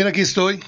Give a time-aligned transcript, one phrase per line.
[0.00, 0.58] Bien, aquí estoy,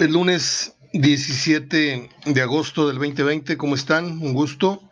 [0.00, 3.56] el lunes 17 de agosto del 2020.
[3.56, 4.20] ¿Cómo están?
[4.20, 4.82] Un gusto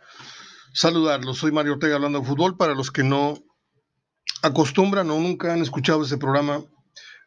[0.71, 1.39] saludarlos.
[1.39, 2.55] Soy Mario Ortega hablando de fútbol.
[2.55, 3.43] Para los que no
[4.41, 6.63] acostumbran o nunca han escuchado este programa,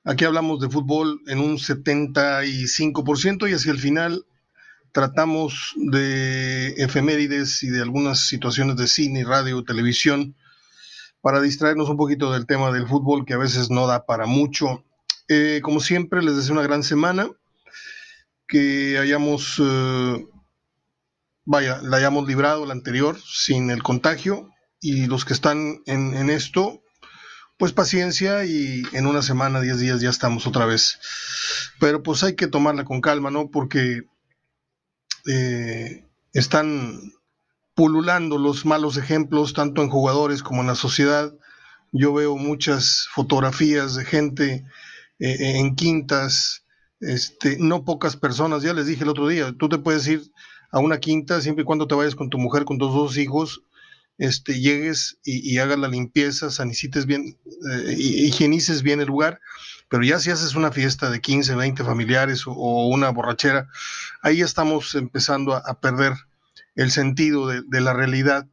[0.03, 4.25] aquí hablamos de fútbol en un 75% y hacia el final
[4.93, 10.35] tratamos de efemérides y de algunas situaciones de cine, radio, televisión,
[11.21, 14.87] para distraernos un poquito del tema del fútbol que a veces no da para mucho.
[15.33, 17.31] Eh, como siempre, les deseo una gran semana,
[18.49, 20.27] que hayamos, eh,
[21.45, 26.31] vaya, la hayamos librado la anterior sin el contagio y los que están en, en
[26.31, 26.83] esto,
[27.59, 30.99] pues paciencia y en una semana, diez días ya estamos otra vez.
[31.79, 33.51] Pero pues hay que tomarla con calma, ¿no?
[33.53, 34.03] Porque
[35.29, 36.99] eh, están
[37.75, 41.33] pululando los malos ejemplos, tanto en jugadores como en la sociedad.
[41.93, 44.65] Yo veo muchas fotografías de gente
[45.21, 46.65] eh, en quintas,
[47.01, 50.23] este, no pocas personas, ya les dije el otro día, tú te puedes ir
[50.71, 53.63] a una quinta siempre y cuando te vayas con tu mujer, con tus dos hijos,
[54.17, 57.39] este, llegues y, hagas la limpieza, sanicites bien,
[57.71, 59.41] eh, higienices bien el lugar,
[59.89, 63.69] pero ya si haces una fiesta de 15, 20 familiares o, una borrachera,
[64.23, 66.15] ahí estamos empezando a, perder
[66.77, 68.47] el sentido de, de, la realidad,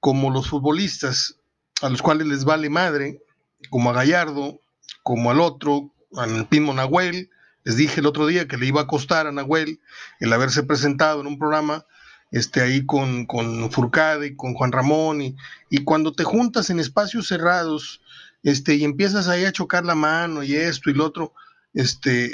[0.00, 1.38] como los futbolistas,
[1.82, 3.22] a los cuales les vale madre,
[3.70, 4.60] como a Gallardo,
[5.02, 7.30] como al otro, al Pimo Nahuel,
[7.64, 9.80] les dije el otro día que le iba a costar a Nahuel
[10.20, 11.86] el haberse presentado en un programa
[12.30, 15.36] este, ahí con, con Furcade y con Juan Ramón, y,
[15.70, 18.00] y, cuando te juntas en espacios cerrados
[18.42, 21.34] este, y empiezas ahí a chocar la mano y esto y lo otro,
[21.72, 22.30] este,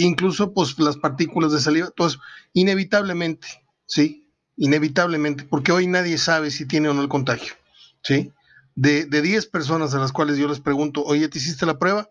[0.00, 1.92] incluso pues las partículas de saliva,
[2.52, 3.46] inevitablemente,
[3.86, 4.30] ¿sí?
[4.56, 7.54] Inevitablemente, porque hoy nadie sabe si tiene o no el contagio,
[8.02, 8.32] ¿sí?
[8.74, 12.10] De, de 10 personas a las cuales yo les pregunto, oye, ¿te hiciste la prueba?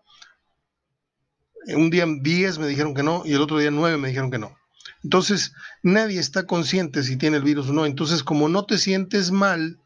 [1.66, 4.38] Un día 10 me dijeron que no y el otro día 9 me dijeron que
[4.38, 4.56] no.
[5.04, 5.52] Entonces,
[5.82, 7.86] nadie está consciente si tiene el virus o no.
[7.86, 9.78] Entonces, como no te sientes mal,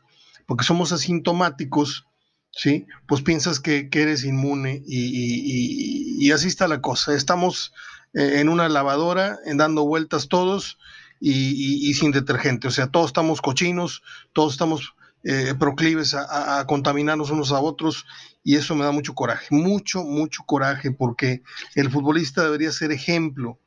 [0.46, 2.06] porque somos asintomáticos,
[2.50, 2.86] ¿sí?
[3.06, 7.14] Pues piensas que, eres inmune y, así está la cosa.
[7.14, 7.72] Estamos
[8.14, 10.78] eh, en una lavadora, en dando vueltas todos
[11.20, 12.68] y, sin detergente.
[12.68, 14.02] O sea, todos estamos cochinos,
[14.32, 14.94] todos estamos
[15.24, 18.06] eh, proclives a, contaminarnos unos a otros
[18.42, 21.42] y eso me da mucho coraje, mucho, mucho coraje porque
[21.76, 23.58] el futbolista debería ser ejemplo.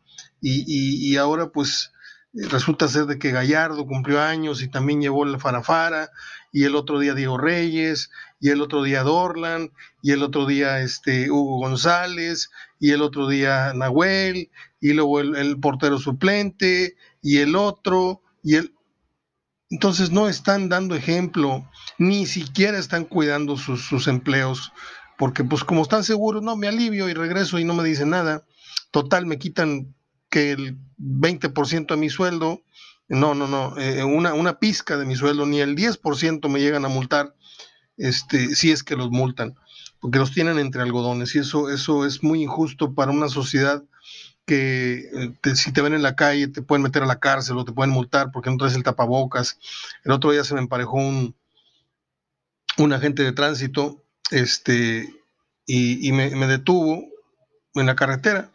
[0.41, 1.91] Y, ahora pues
[2.33, 6.11] resulta ser de que Gallardo cumplió años y también llevó la farafara
[6.51, 9.72] y el otro día Diego Reyes y el otro día Dorlan
[10.03, 14.51] y el otro día este Hugo González y el otro día Nahuel
[14.81, 18.74] y luego el portero suplente y el otro y el
[19.69, 24.71] entonces no están dando ejemplo, ni siquiera están cuidando sus, empleos,
[25.17, 28.45] porque pues como están seguros, no, me alivio y regreso y no me dicen nada.
[28.91, 29.95] Total, me quitan
[30.29, 32.61] que el 20% de mi sueldo,
[33.07, 36.85] no, no, no, eh, una, una pizca de mi sueldo, ni el 10% me llegan
[36.85, 37.35] a multar,
[37.97, 39.55] este, si es que los multan,
[39.99, 43.83] porque los tienen entre algodones y eso, eso es muy injusto para una sociedad
[44.45, 45.09] que
[45.44, 47.72] eh, si te ven en la calle te pueden meter a la cárcel o te
[47.72, 49.59] pueden multar porque no traes el tapabocas.
[50.03, 51.35] El otro día se me emparejó un,
[52.78, 55.09] un agente de tránsito este,
[55.66, 57.03] y, me, detuvo
[57.73, 58.51] en la carretera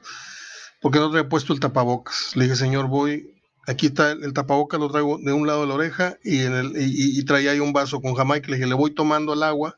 [0.80, 2.34] porque no traía puesto el tapabocas.
[2.36, 3.34] Le dije, señor, voy,
[3.66, 6.72] aquí está el, tapabocas, lo traigo de un lado de la oreja y, en el,
[6.76, 8.48] y, traía ahí un vaso con Jamaica.
[8.48, 9.76] Le dije, le voy tomando el agua.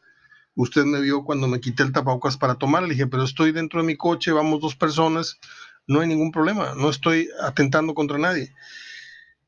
[0.54, 2.82] Usted me vio cuando me quité el tapabocas para tomar.
[2.82, 5.38] Le dije, pero estoy dentro de mi coche, vamos dos personas
[5.86, 8.54] no hay ningún problema, no estoy atentando contra nadie.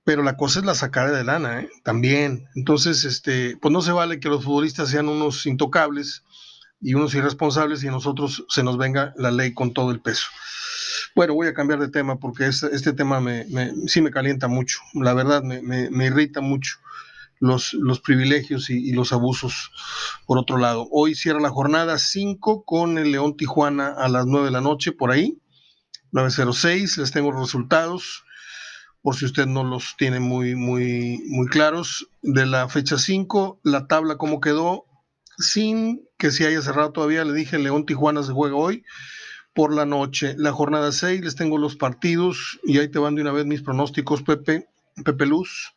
[0.04, 1.70] Pero la cosa es la sacada de lana, ¿eh?
[1.82, 2.46] también.
[2.54, 6.22] Entonces, este, pues no se vale que los futbolistas sean unos intocables
[6.80, 10.26] y unos irresponsables y a nosotros se nos venga la ley con todo el peso.
[11.14, 13.46] Bueno, voy a cambiar de tema porque este, este tema me,
[13.86, 16.76] sí me calienta mucho, la verdad me, irrita mucho
[17.40, 19.70] los, los privilegios y, y, los abusos
[20.26, 20.88] por otro lado.
[20.90, 24.92] Hoy cierra la jornada 5 con el León Tijuana a las 9 de la noche
[24.92, 25.38] por ahí.
[26.14, 28.24] 906, les tengo los resultados,
[29.02, 32.08] por si usted no los tiene muy, muy, muy claros.
[32.22, 34.86] De la fecha 5, la tabla cómo quedó,
[35.38, 38.84] sin que se haya cerrado todavía, le dije, León Tijuana se juega hoy
[39.54, 40.36] por la noche.
[40.38, 43.62] La jornada 6, les tengo los partidos y ahí te van de una vez mis
[43.62, 44.68] pronósticos, Pepe,
[45.04, 45.74] Pepe Luz.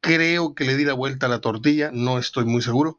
[0.00, 2.98] Creo que le di la vuelta a la tortilla, no estoy muy seguro.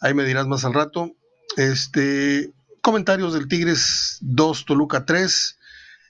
[0.00, 1.12] Ahí me dirás más al rato.
[1.56, 5.56] Este, comentarios del Tigres 2, Toluca 3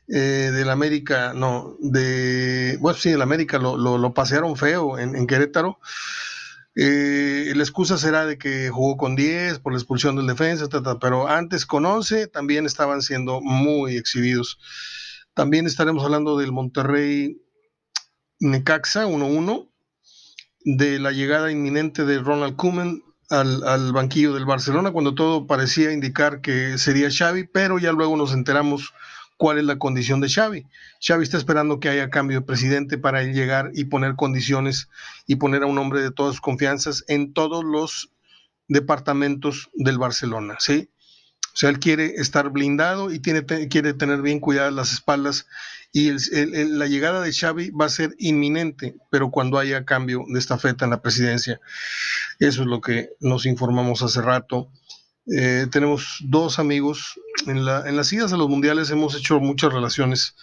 [0.09, 5.81] eh, del América, no, de, bueno, sí, del América lo, lo, pasearon feo en, Querétaro.
[6.77, 10.69] Eh, la excusa será de que jugó con 10 por la expulsión del defensa,
[11.01, 14.59] pero antes con 11 también estaban siendo muy exhibidos.
[15.35, 17.43] También estaremos hablando del Monterrey
[18.39, 19.71] Necaxa 1-1,
[20.61, 25.93] de la llegada inminente de Ronald Koeman al, al, banquillo del Barcelona, cuando todo parecía
[25.93, 28.93] indicar que sería Xavi, pero ya luego nos enteramos
[29.37, 30.67] cuál es la condición de Xavi.
[31.01, 34.89] Xavi está esperando que haya cambio de presidente para él llegar y poner condiciones
[35.27, 38.11] y poner a un hombre de todas sus confianzas en todos los
[38.69, 40.91] departamentos del Barcelona, ¿sí?
[41.57, 45.47] O sea, él quiere estar blindado y tiene, quiere tener bien cuidadas las espaldas
[45.91, 46.13] y
[46.53, 50.85] la llegada de Xavi va a ser inminente, pero cuando haya cambio de esta feta
[50.85, 51.59] en la presidencia.
[52.39, 54.71] Eso es lo que nos informamos hace rato.
[55.27, 57.21] Eh, tenemos dos amigos.
[57.47, 60.35] En, las idas a los mundiales hemos hecho muchas relaciones.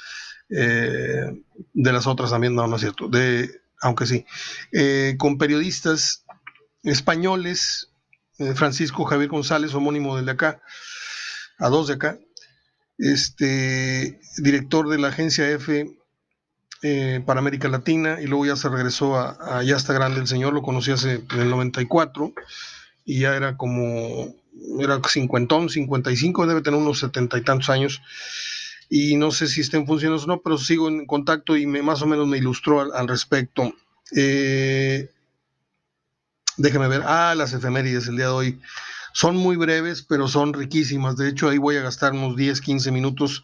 [0.50, 1.42] Eh,
[1.74, 3.08] de las otras también, no, no es cierto.
[3.08, 4.26] De, aunque sí.
[4.72, 6.26] Eh, con periodistas
[6.84, 7.90] españoles.
[8.56, 10.60] Francisco Javier González, homónimo de acá,
[11.60, 12.18] a dos de acá.
[12.98, 15.96] Este director de la agencia F
[17.26, 20.52] para América Latina y luego ya se regresó a, a, Ya está grande el señor,
[20.52, 22.34] lo conocí hace en el 94
[23.06, 24.36] y ya era como
[24.80, 28.02] era cincuentón, 55, debe tener unos setenta y tantos años.
[28.90, 32.02] Y no sé si estén funcionando o no, pero sigo en contacto y me, más
[32.02, 33.74] o menos me ilustró al, respecto.
[34.16, 35.10] Eh,
[36.58, 37.02] déjeme ver.
[37.06, 38.60] Ah, las efemérides el día de hoy.
[39.14, 41.18] Son muy breves, pero son riquísimas.
[41.18, 43.44] De hecho, ahí voy a gastar unos 10, 15 minutos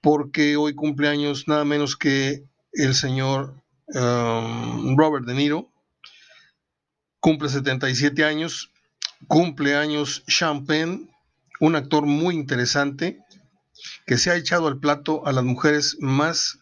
[0.00, 3.54] porque hoy cumpleaños nada menos que el señor
[3.88, 5.68] um, Robert De Niro.
[7.20, 8.70] Cumple 77 años
[9.26, 11.08] cumpleaños Champagne,
[11.60, 13.18] un actor muy interesante
[14.06, 16.58] que se ha echado al plato a las mujeres más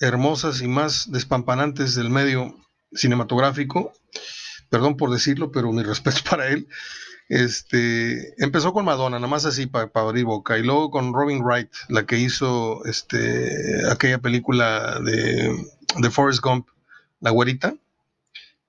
[0.00, 2.54] hermosas y más despampanantes del medio
[2.92, 3.92] cinematográfico.
[4.70, 6.68] Perdón por decirlo, pero mi respeto para él.
[7.28, 11.68] Este, empezó con Madonna, nada más así para abrir boca, y luego con Robin Wright,
[11.88, 15.54] la que hizo este, aquella película de,
[15.98, 16.68] de Forrest Gump,
[17.20, 17.74] La güerita,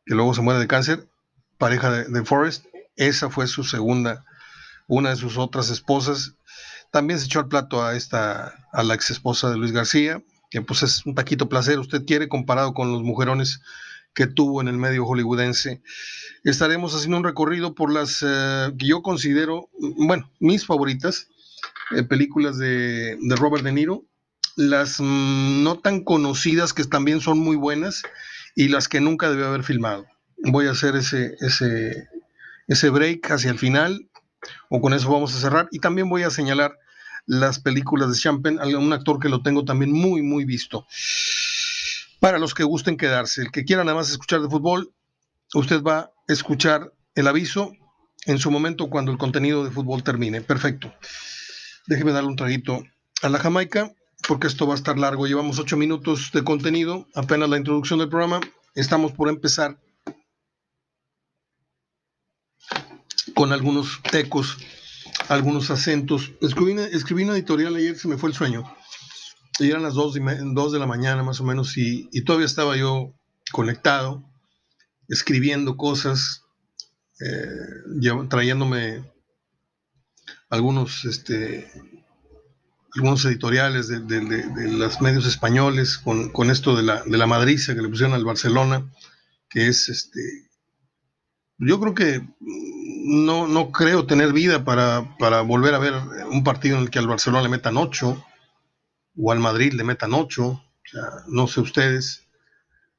[0.05, 1.07] que luego se muere de cáncer,
[1.57, 2.65] pareja de, de Forrest,
[2.99, 4.25] esa fue su segunda,
[4.87, 6.35] una de sus otras esposas.
[6.91, 10.61] También se echó al plato a esta, a la ex esposa de Luis García, que
[10.61, 13.61] pues es un taquito placer, usted quiere, comparado con los mujerones
[14.13, 15.81] que tuvo en el medio hollywoodense.
[16.43, 21.27] Estaremos haciendo un recorrido por las eh, que yo considero, bueno, mis favoritas,
[21.95, 24.03] eh, películas de, Robert De Niro,
[24.57, 28.03] las mm, no tan conocidas que también son muy buenas
[28.55, 30.05] y las que nunca debió haber filmado.
[30.43, 31.37] Voy a hacer ese,
[32.69, 34.09] ese break hacia el final,
[34.69, 35.67] o con eso vamos a cerrar.
[35.71, 36.77] Y también voy a señalar
[37.25, 40.85] las películas de Champagne, un actor que lo tengo también muy, muy visto.
[42.19, 44.93] Para los que gusten quedarse, el que quiera nada más escuchar de fútbol,
[45.53, 47.73] usted va a escuchar el aviso
[48.25, 50.41] en su momento cuando el contenido de fútbol termine.
[50.41, 50.93] Perfecto.
[51.87, 52.83] Déjeme darle un traguito
[53.23, 53.91] a la Jamaica,
[54.27, 55.25] porque esto va a estar largo.
[55.25, 58.41] Llevamos ocho minutos de contenido, apenas la introducción del programa.
[58.75, 59.79] Estamos por empezar
[63.39, 64.57] con algunos tecos,
[65.29, 66.33] algunos acentos.
[66.41, 68.65] Escribí una, escribí una editorial ayer, se me fue el sueño.
[69.59, 73.13] Y eran las 2 de, la mañana más o menos y, todavía estaba yo
[73.53, 74.29] conectado,
[75.07, 76.43] escribiendo cosas,
[77.21, 79.09] eh, trayéndome
[80.49, 81.71] algunos, este,
[82.93, 87.81] algunos editoriales de, los medios españoles con, con, esto de la, de la madriza que
[87.81, 88.91] le pusieron al Barcelona,
[89.49, 90.49] que es, este,
[91.57, 92.27] yo creo que
[93.01, 94.99] no, no creo tener vida para,
[95.41, 95.93] volver a ver
[96.29, 98.25] un partido en el que al Barcelona le metan 8
[99.17, 100.63] o al Madrid le metan 8,
[101.27, 102.27] no sé ustedes,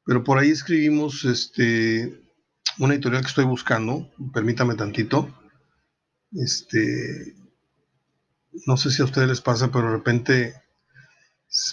[0.04, 2.22] pero por ahí escribimos este,
[2.78, 5.32] una editorial que estoy buscando, permítame tantito,
[6.32, 7.34] este,
[8.66, 10.54] no sé si a ustedes les pasa, pero de repente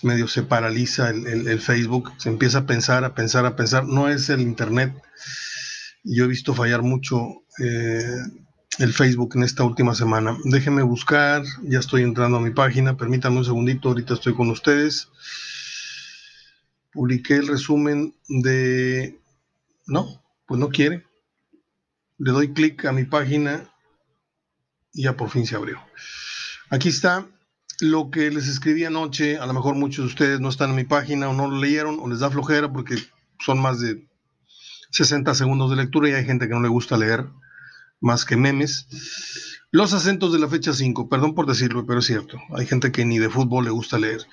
[0.03, 4.29] medio se paraliza el, Facebook, se empieza a pensar, a pensar, a pensar, no es
[4.29, 4.93] el Internet,
[6.04, 8.22] yo he visto fallar mucho eh,
[8.80, 10.38] el Facebook en esta última semana.
[10.44, 15.10] Déjenme buscar, ya estoy entrando a mi página, permítanme un segundito, ahorita estoy con ustedes.
[16.92, 19.20] Publiqué el resumen de...
[19.86, 21.06] No, pues no quiere.
[22.18, 23.70] Le doy clic a mi página
[24.94, 25.80] y ya por fin se abrió.
[26.70, 27.27] Aquí está
[27.80, 29.38] lo que les escribí anoche.
[29.38, 32.00] A lo mejor muchos de ustedes no están en mi página o no lo leyeron
[32.00, 32.96] o les da flojera porque
[33.39, 34.07] son más de
[34.91, 37.25] 60 segundos de lectura y hay gente que no le gusta leer
[38.00, 38.88] más que memes.
[39.72, 42.39] Los acentos de la fecha 5, perdón por decirlo, pero es cierto.
[42.56, 44.25] Hay gente que ni de fútbol le gusta leer,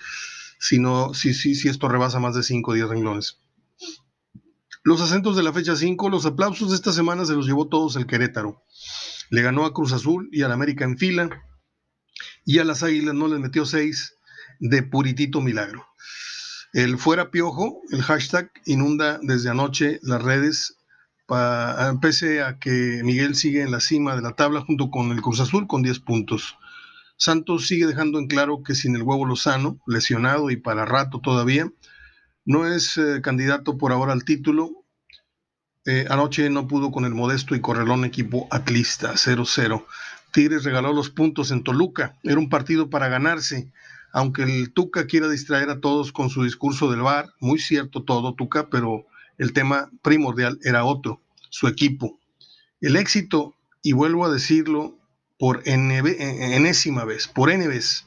[0.58, 3.40] sino si, si, si esto rebasa más de 5 o 10 renglones.
[4.82, 7.96] Los acentos de la fecha 5, los aplausos de esta semana se los llevó todos
[7.96, 8.62] el Querétaro.
[9.30, 11.30] Le ganó a Cruz Azul y al América en fila.
[12.44, 14.14] Y a las Águilas no les metió 6
[14.60, 15.86] de puritito milagro.
[16.74, 20.76] El fuera piojo, el hashtag, inunda desde anoche las redes,
[22.02, 25.38] pese a que Miguel sigue en la cima de la tabla junto con el Cruz
[25.38, 26.58] Azul con 10 puntos.
[27.16, 31.70] Santos sigue dejando en claro que sin el huevo Lozano, lesionado y para rato todavía,
[32.44, 34.84] no es eh, candidato por ahora al título.
[35.86, 39.86] Eh, anoche no pudo con el modesto y correlón equipo atlista, 0-0.
[40.32, 42.18] Tigres regaló los puntos en Toluca.
[42.24, 43.70] Era un partido para ganarse.
[44.16, 48.36] Aunque el Tuca quiera distraer a todos con su discurso del VAR, muy cierto todo,
[48.36, 49.06] Tuca, pero
[49.38, 52.20] el tema primordial era otro, su equipo.
[52.80, 54.96] El éxito, y vuelvo a decirlo
[55.36, 58.06] por enésima vez, por N vez,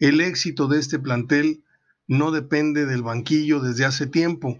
[0.00, 1.62] el éxito de este plantel
[2.08, 4.58] no depende del banquillo desde hace tiempo.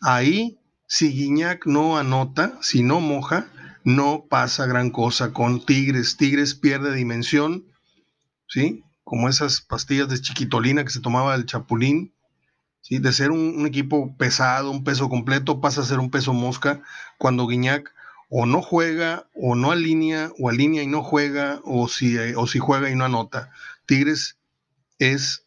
[0.00, 3.48] Ahí, si Guiñac no anota, si no moja,
[3.84, 6.16] no pasa gran cosa con Tigres.
[6.16, 7.64] Tigres pierde dimensión,
[8.48, 8.82] ¿sí?
[9.10, 12.14] Como esas pastillas de chiquitolina que se tomaba el Chapulín,
[12.80, 13.00] ¿sí?
[13.00, 16.80] De ser un, equipo pesado, un peso completo, pasa a ser un peso mosca
[17.18, 17.92] cuando Guiñac
[18.28, 22.60] o no juega, o no alinea, o alinea y no juega, o si, o si
[22.60, 23.50] juega y no anota.
[23.84, 24.38] Tigres
[25.00, 25.42] es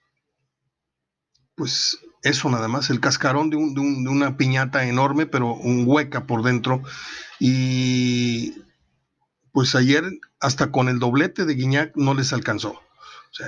[1.55, 6.83] pues eso nada más, el cascarón de, una piñata enorme, pero un hueca por dentro.
[7.39, 8.55] Y
[9.53, 10.03] pues ayer
[10.41, 12.81] hasta con el doblete de Guiñac no les alcanzó.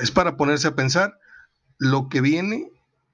[0.01, 1.19] Es para ponerse a pensar
[1.77, 2.71] lo que viene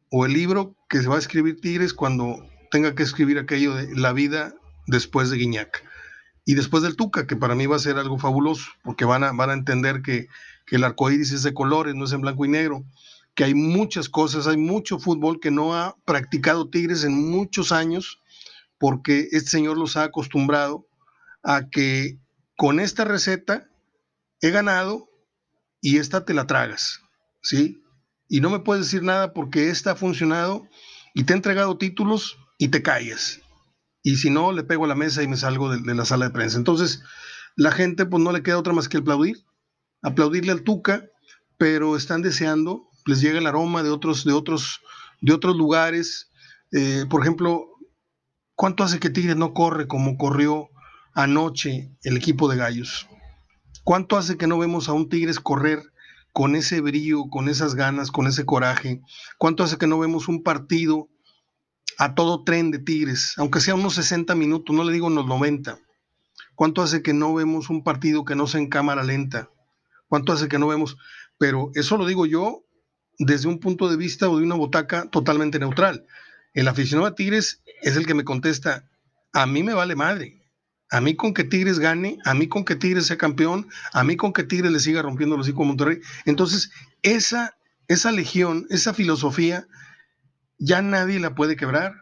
[0.10, 3.96] o el libro que se va a escribir Tigres cuando tenga que escribir aquello de
[3.96, 4.54] la vida
[4.88, 5.84] después de Guiñac.
[6.46, 9.32] Y después del Tuca, que para mí va a ser algo fabuloso, porque van a,
[9.32, 10.28] van a entender que,
[10.66, 12.84] que el arco iris es de colores, no es en blanco y negro
[13.36, 18.20] que hay muchas cosas, hay mucho fútbol que no ha practicado Tigres en muchos años,
[18.78, 20.86] porque este señor los ha acostumbrado
[21.44, 22.18] a que
[22.58, 23.70] con esta receta
[24.42, 25.10] he ganado
[25.82, 27.02] y esta te la tragas,
[27.42, 27.84] ¿sí?
[28.30, 30.68] Y no me puedes decir nada porque esta ha funcionado
[31.14, 33.42] y te ha entregado títulos y te calles.
[34.04, 36.26] Y si no, le pego a la mesa y me salgo de, de la sala
[36.26, 36.58] de prensa.
[36.58, 37.04] Entonces,
[37.56, 39.46] la gente pues no le queda otra más que aplaudir,
[40.02, 41.06] aplaudirle al Tuca,
[41.58, 44.82] pero están deseando les llega el aroma de otros, de otros,
[45.22, 46.30] de otros lugares.
[46.72, 47.68] Eh, por ejemplo,
[48.56, 50.70] ¿cuánto hace que Tigres no corre como corrió
[51.14, 53.08] anoche el equipo de Gallos?
[53.92, 55.84] ¿Cuánto hace que no vemos a un Tigres correr
[56.32, 59.02] con ese brío, con esas ganas, con ese coraje?
[59.38, 61.10] ¿Cuánto hace que no vemos un partido
[61.98, 65.78] a todo tren de Tigres, aunque sea unos 60 minutos, no le digo unos 90?
[66.56, 69.50] ¿Cuánto hace que no vemos un partido que no sea en cámara lenta?
[70.08, 70.96] ¿Cuánto hace que no vemos?
[71.38, 72.64] Pero eso lo digo yo
[73.20, 76.06] desde un punto de vista o de una botaca totalmente neutral.
[76.54, 78.90] El aficionado a Tigres es el que me contesta,
[79.34, 80.41] a mí me vale madre.
[80.92, 84.18] A mí con que Tigres gane, a mí con que Tigres sea campeón, a mí
[84.18, 86.00] con que Tigres le siga rompiendo los hijos a Monterrey.
[86.26, 86.70] Entonces,
[87.02, 87.56] esa,
[87.88, 89.68] esa legión, esa filosofía,
[90.58, 91.94] ya nadie la puede quebrar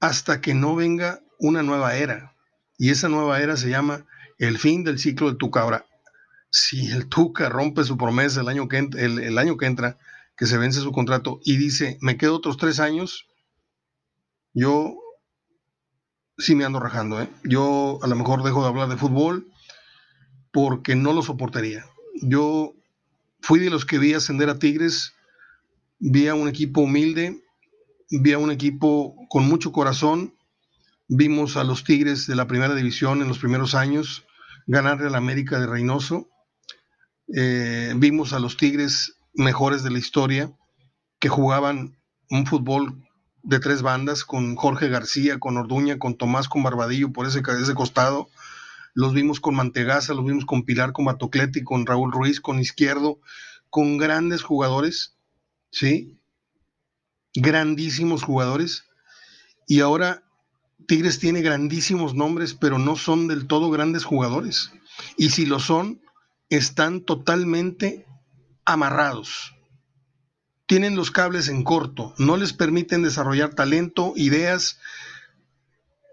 [0.00, 2.34] hasta que no venga una nueva era.
[2.76, 4.04] Y esa nueva era se llama
[4.38, 5.60] el fin del ciclo del Tuca.
[5.60, 5.86] Ahora,
[6.50, 9.96] si el Tuca rompe su promesa el año que, el año que entra,
[10.36, 13.28] que se vence su contrato y dice, me quedo otros tres años,
[14.54, 14.96] yo
[16.38, 17.20] sí me ando rajando.
[17.20, 17.28] ¿eh?
[17.44, 19.48] Yo a lo mejor dejo de hablar de fútbol
[20.52, 21.84] porque no lo soportaría.
[22.22, 22.74] Yo
[23.40, 25.14] fui de los que vi ascender a Tigres,
[25.98, 27.42] vi a un equipo humilde,
[28.10, 30.34] vi a un equipo con mucho corazón,
[31.08, 34.24] vimos a los Tigres de la primera división en los primeros años
[34.66, 36.28] ganarle a la América de Reynoso,
[37.34, 40.52] eh, vimos a los Tigres mejores de la historia,
[41.18, 41.98] que jugaban
[42.30, 43.07] un fútbol
[43.48, 47.74] de tres bandas, con Jorge García, con Orduña, con Tomás, con Barbadillo por ese, ese
[47.74, 48.28] costado.
[48.92, 53.20] Los vimos con Mantegaza, los vimos con Pilar, con Matocleti, con Raúl Ruiz, con Izquierdo,
[53.70, 55.16] con grandes jugadores,
[55.70, 56.18] ¿sí?
[57.34, 58.84] Grandísimos jugadores.
[59.66, 60.22] Y ahora
[60.86, 64.72] Tigres tiene grandísimos nombres, pero no son del todo grandes jugadores.
[65.16, 66.02] Y si lo son,
[66.50, 68.04] están totalmente
[68.66, 69.54] amarrados.
[70.68, 74.78] Tienen los cables en corto, no les permiten desarrollar talento, ideas.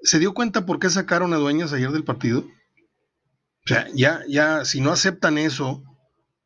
[0.02, 2.40] ¿Se dio cuenta por qué sacaron a Dueñas ayer del partido?
[2.40, 5.84] O sea, ya, ya, si no aceptan eso,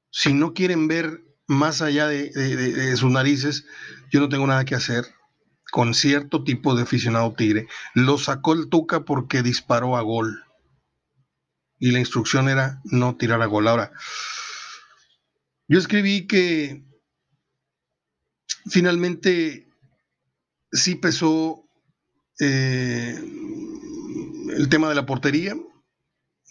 [0.10, 3.66] si no quieren ver más allá de, sus narices,
[4.12, 5.06] yo no tengo nada que hacer
[5.72, 7.68] con cierto tipo de aficionado tigre.
[7.94, 10.46] Lo sacó el Tuca porque disparó a gol.
[11.78, 13.68] Y la instrucción era no tirar a gol.
[13.68, 13.92] Ahora,
[15.68, 16.89] yo escribí que
[18.68, 19.68] finalmente
[20.72, 21.64] sí pesó
[22.40, 23.20] eh,
[24.56, 25.56] el tema de la portería,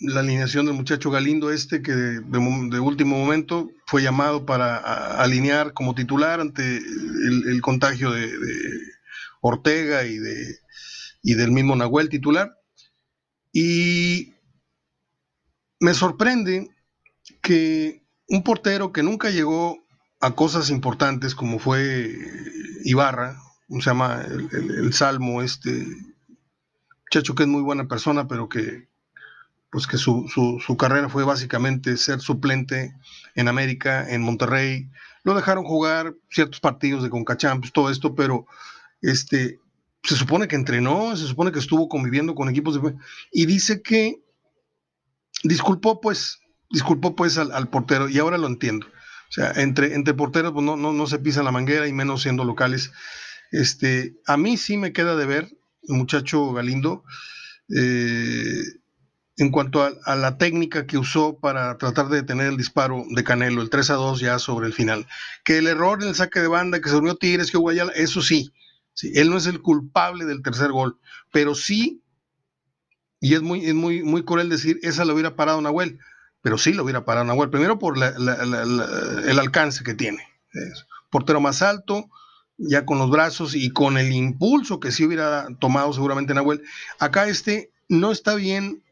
[0.00, 2.38] la alineación del muchacho Galindo este, que de,
[2.81, 4.77] último momento fue llamado para
[5.21, 8.31] alinear como titular ante el, contagio de,
[9.41, 10.59] Ortega y, de,
[11.23, 12.57] y del mismo Nahuel titular.
[13.53, 14.35] Y
[15.81, 16.71] me sorprende
[17.41, 19.88] que un portero que nunca llegó
[20.21, 22.15] a cosas importantes como fue
[22.85, 23.37] Ibarra,
[23.69, 25.87] se llama el, Salmo, este
[27.05, 28.89] muchacho que es muy buena persona, pero que
[29.71, 32.95] pues que su, su, carrera fue básicamente ser suplente
[33.35, 34.91] en América, en Monterrey.
[35.25, 38.47] Lo dejaron jugar ciertos partidos de Concachampions, todo esto, pero
[39.03, 39.61] este,
[40.03, 42.95] se supone que entrenó, se supone que estuvo conviviendo con equipos de...
[43.31, 44.23] Y dice que
[45.45, 46.39] disculpó pues,
[46.71, 48.87] disculpó pues al, portero, y ahora lo entiendo.
[49.29, 52.23] O sea, entre, entre porteros pues, no, no, no se pisa la manguera y menos
[52.23, 52.93] siendo locales.
[53.51, 55.49] Este, a mí sí me queda de ver,
[55.87, 57.05] muchacho Galindo,
[57.75, 58.63] eh,
[59.39, 63.63] en cuanto a, la técnica que usó para tratar de detener el disparo de Canelo,
[63.63, 65.07] el 3 a 2 ya sobre el final.
[65.45, 68.21] Que el error en el saque de banda, que se unió Tigres, que Guayala, eso
[68.21, 68.53] sí,
[68.95, 70.99] sí, él no es el culpable del tercer gol,
[71.33, 72.03] pero sí,
[73.21, 76.01] y es muy, es muy, muy cruel decir, esa lo hubiera parado Nahuel,
[76.42, 80.23] pero sí lo hubiera parado Nahuel, primero por el alcance que tiene.
[81.11, 82.09] portero más alto,
[82.57, 86.62] ya con los brazos y con el impulso que sí hubiera tomado seguramente Nahuel.
[86.99, 88.83] Acá este no está bien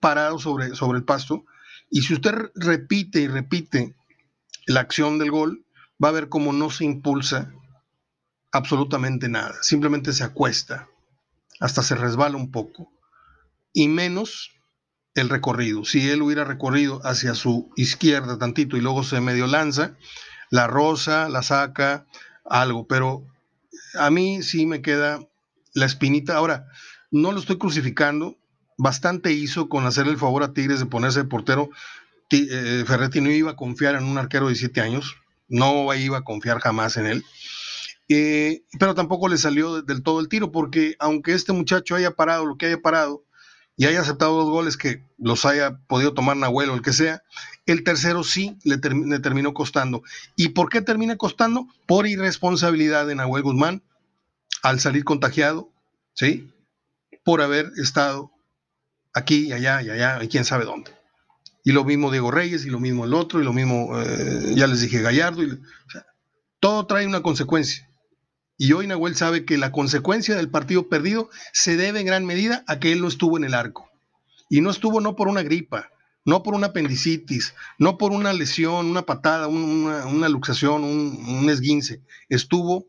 [0.00, 1.44] parado sobre, sobre el pasto.
[1.90, 3.94] Y si usted repite y repite
[4.66, 5.64] la acción del gol,
[6.02, 7.52] va a ver cómo no se impulsa
[8.52, 9.54] absolutamente nada.
[9.62, 10.88] Simplemente se acuesta,
[11.60, 12.90] hasta se resbala un poco.
[13.72, 14.52] Y menos
[15.14, 15.84] el recorrido.
[15.84, 19.96] Si él hubiera recorrido hacia su izquierda tantito y luego se medio lanza,
[20.50, 22.06] la rosa, la saca,
[22.44, 22.86] algo.
[22.86, 23.26] Pero
[23.98, 25.20] a mí sí me queda
[25.72, 26.36] la espinita.
[26.36, 26.66] Ahora,
[27.10, 28.36] no lo estoy crucificando,
[28.76, 31.70] bastante hizo con hacerle el favor a Tigres de ponerse de portero.
[32.30, 35.16] Eh, Ferretti no iba a confiar en un arquero de 17 años,
[35.48, 37.24] no iba a confiar jamás en él.
[38.08, 42.44] Eh, pero tampoco le salió del todo el tiro, porque aunque este muchacho haya parado
[42.44, 43.24] lo que haya parado
[43.76, 47.22] y haya aceptado dos goles que los haya podido tomar Nahuel o el que sea,
[47.66, 50.02] el tercero sí le, terminó costando.
[50.36, 51.66] ¿Y por qué termina costando?
[51.86, 53.82] Por irresponsabilidad de Nahuel Guzmán
[54.62, 55.70] al salir contagiado,
[56.14, 56.52] ¿sí?
[57.24, 58.30] Por haber estado
[59.12, 60.92] aquí y allá y allá y quién sabe dónde.
[61.64, 64.66] Y lo mismo Diego Reyes y lo mismo el otro y lo mismo, eh, ya
[64.66, 65.42] les dije, Gallardo.
[65.42, 65.60] Y,
[66.60, 67.88] todo trae una consecuencia.
[68.56, 72.64] Y hoy Nahuel sabe que la consecuencia del partido perdido se debe en gran medida
[72.66, 73.90] a que él no estuvo en el arco.
[74.48, 75.90] Y no estuvo no por una gripa,
[76.24, 82.02] no por una apendicitis, no por una lesión, una patada, una, luxación, un, un esguince.
[82.28, 82.86] Estuvo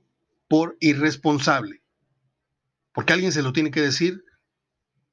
[0.47, 1.81] por irresponsable.
[2.93, 4.23] Porque alguien se lo tiene que decir,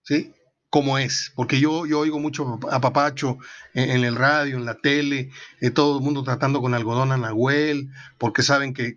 [0.03, 0.35] ¿sí?
[0.73, 3.37] Como es, porque yo, yo oigo mucho a Papacho
[3.75, 5.29] en, el radio, en la tele,
[5.61, 8.95] eh, todo el mundo tratando con algodón a Nahuel, porque saben que,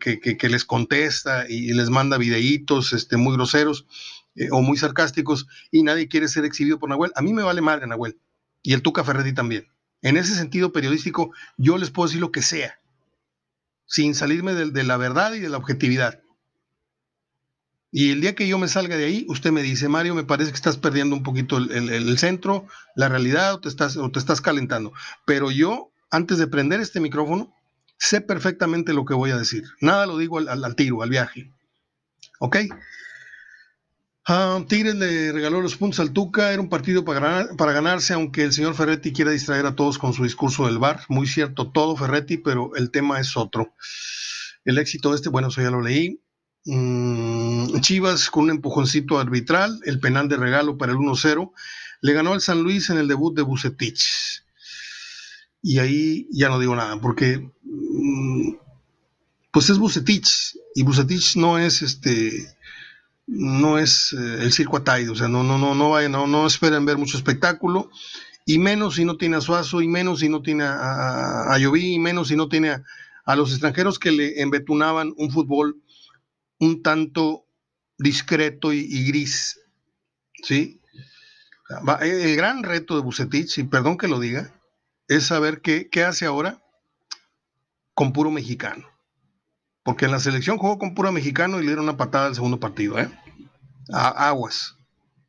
[0.49, 3.85] les contesta y, les manda videitos este, muy groseros
[4.35, 7.11] eh, o muy sarcásticos y nadie quiere ser exhibido por Nahuel.
[7.13, 8.17] A mí me vale madre Nahuel
[8.63, 9.67] y el Tuca Ferretti también.
[10.01, 12.79] En ese sentido periodístico yo les puedo decir lo que sea,
[13.85, 16.21] sin salirme de la verdad y de la objetividad.
[17.97, 20.51] Y el día que yo me salga de ahí, usted me dice, Mario, me parece
[20.51, 24.41] que estás perdiendo un poquito el, centro, la realidad, o te, estás, o te estás
[24.41, 24.91] calentando.
[25.25, 27.55] Pero yo, antes de prender este micrófono,
[27.97, 29.63] sé perfectamente lo que voy a decir.
[29.79, 31.53] Nada lo digo al, tiro, al viaje.
[32.41, 32.58] ¿Ok?
[34.27, 38.43] Uh, Tigres le regaló los puntos al Tuca, era un partido para, para ganarse, aunque
[38.43, 40.99] el señor Ferretti quiera distraer a todos con su discurso del bar.
[41.08, 43.73] Muy cierto todo, Ferretti, pero el tema es otro.
[44.65, 46.19] El éxito de este, bueno, eso ya lo leí.
[46.65, 51.51] Mm, Chivas con un empujoncito arbitral, el penal de regalo para el 1-0,
[52.01, 54.43] le ganó al San Luis en el debut de Bucetich.
[55.62, 58.56] Y ahí ya no digo nada, porque mm,
[59.51, 62.56] pues es Bucetich, y Bucetich no es este
[63.28, 66.45] no es eh, el circo Ataide, o sea, no, no, no, no vayan, no, no
[66.45, 67.89] esperen ver mucho espectáculo,
[68.45, 71.99] y menos si no tiene a Suazo, y menos si no tiene a, a, y
[71.99, 72.84] menos si no tiene a,
[73.25, 75.82] a los extranjeros que le embetunaban un fútbol
[76.60, 77.46] un tanto
[77.98, 79.60] discreto y, gris.
[80.44, 80.82] ¿sí?
[82.02, 84.54] El gran reto de Bucetich, y perdón que lo diga,
[85.08, 86.62] es saber qué, qué hace ahora
[87.94, 88.88] con puro mexicano.
[89.84, 92.60] Porque en la selección jugó con puro mexicano y le dieron una patada al segundo
[92.60, 93.00] partido.
[93.00, 93.10] ¿eh?
[93.91, 94.76] aguas.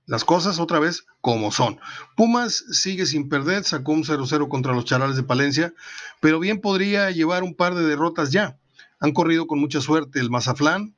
[0.07, 1.81] Las cosas otra vez como son.
[2.17, 5.75] Pumas sigue sin perder, sacó un 0-0 contra los Charales de Palencia,
[6.21, 8.57] pero bien podría llevar un par de derrotas ya.
[9.01, 10.97] Han corrido con mucha suerte el Mazaflán,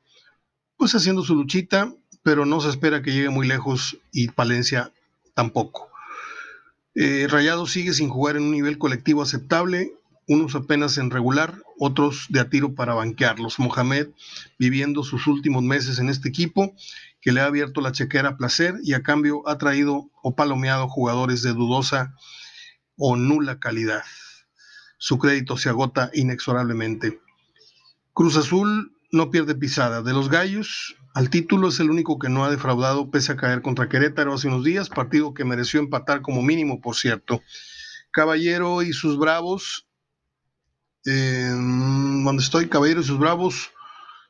[0.79, 4.93] pues haciendo su luchita, pero no se espera que llegue muy lejos y Palencia
[5.35, 5.91] tampoco.
[6.95, 9.93] Eh, Rayado sigue sin jugar en un nivel colectivo aceptable,
[10.29, 13.59] unos apenas en regular, otros de a tiro para banquearlos.
[13.59, 14.09] Mohamed
[14.59, 16.75] viviendo sus últimos meses en este equipo
[17.21, 20.89] que le ha abierto la chequera a placer y a cambio ha traído o palomeado
[20.89, 22.15] jugadores de dudosa
[22.97, 24.05] o nula calidad.
[24.99, 27.21] Su crédito se agota inexorablemente.
[28.13, 30.03] Cruz Azul no pierde pisada.
[30.03, 33.63] De los gallos, al título es el único que no ha defraudado pese a caer
[33.63, 37.43] contra Querétaro hace unos días, partido que mereció empatar como mínimo, por cierto.
[38.11, 39.87] Caballero y sus bravos,
[41.07, 43.71] eh, donde estoy, Caballero y sus bravos,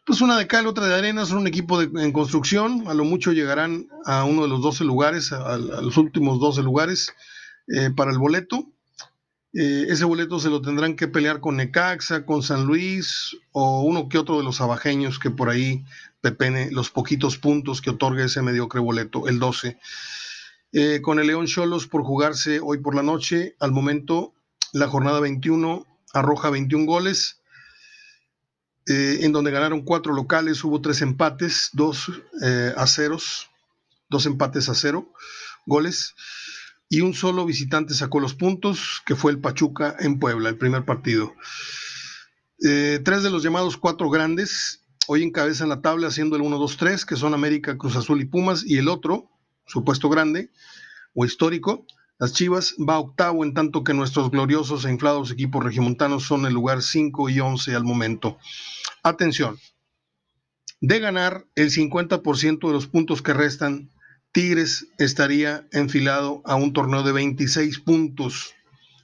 [0.08, 3.32] pues una de cal, otra de arena, son un equipo en construcción, a lo mucho
[3.32, 7.12] llegarán a uno de los 12 lugares, a, los últimos 12 lugares
[7.66, 8.72] eh, para el boleto.
[9.60, 14.08] Eh, ese boleto se lo tendrán que pelear con Necaxa, con San Luis o uno
[14.08, 15.84] que otro de los abajeños que por ahí
[16.20, 19.76] pepene los poquitos puntos que otorga ese mediocre boleto, el 12.
[20.74, 24.32] Eh, con el León Cholos por jugarse hoy por la noche, al momento
[24.72, 27.40] la jornada 21 arroja 21 goles,
[28.86, 32.12] eh, en donde ganaron cuatro locales, hubo tres empates, dos
[32.76, 33.50] a ceros,
[34.08, 35.12] dos empates a cero
[35.66, 36.14] goles,
[36.88, 40.84] y un solo visitante sacó los puntos, que fue el Pachuca en Puebla, el primer
[40.84, 41.34] partido.
[42.64, 47.16] Eh, tres de los llamados cuatro grandes hoy encabezan la tabla haciendo el 1-2-3, que
[47.16, 49.30] son América, Cruz Azul y Pumas, y el otro,
[49.66, 50.50] supuesto grande
[51.14, 51.86] o histórico,
[52.18, 56.52] las Chivas va octavo en tanto que nuestros gloriosos e inflados equipos regiomontanos son el
[56.52, 58.38] lugar 5 y 11 al momento.
[59.02, 59.56] Atención,
[60.80, 63.90] de ganar el 50% de los puntos que restan,
[64.32, 68.54] Tigres estaría enfilado a un torneo de 26 puntos,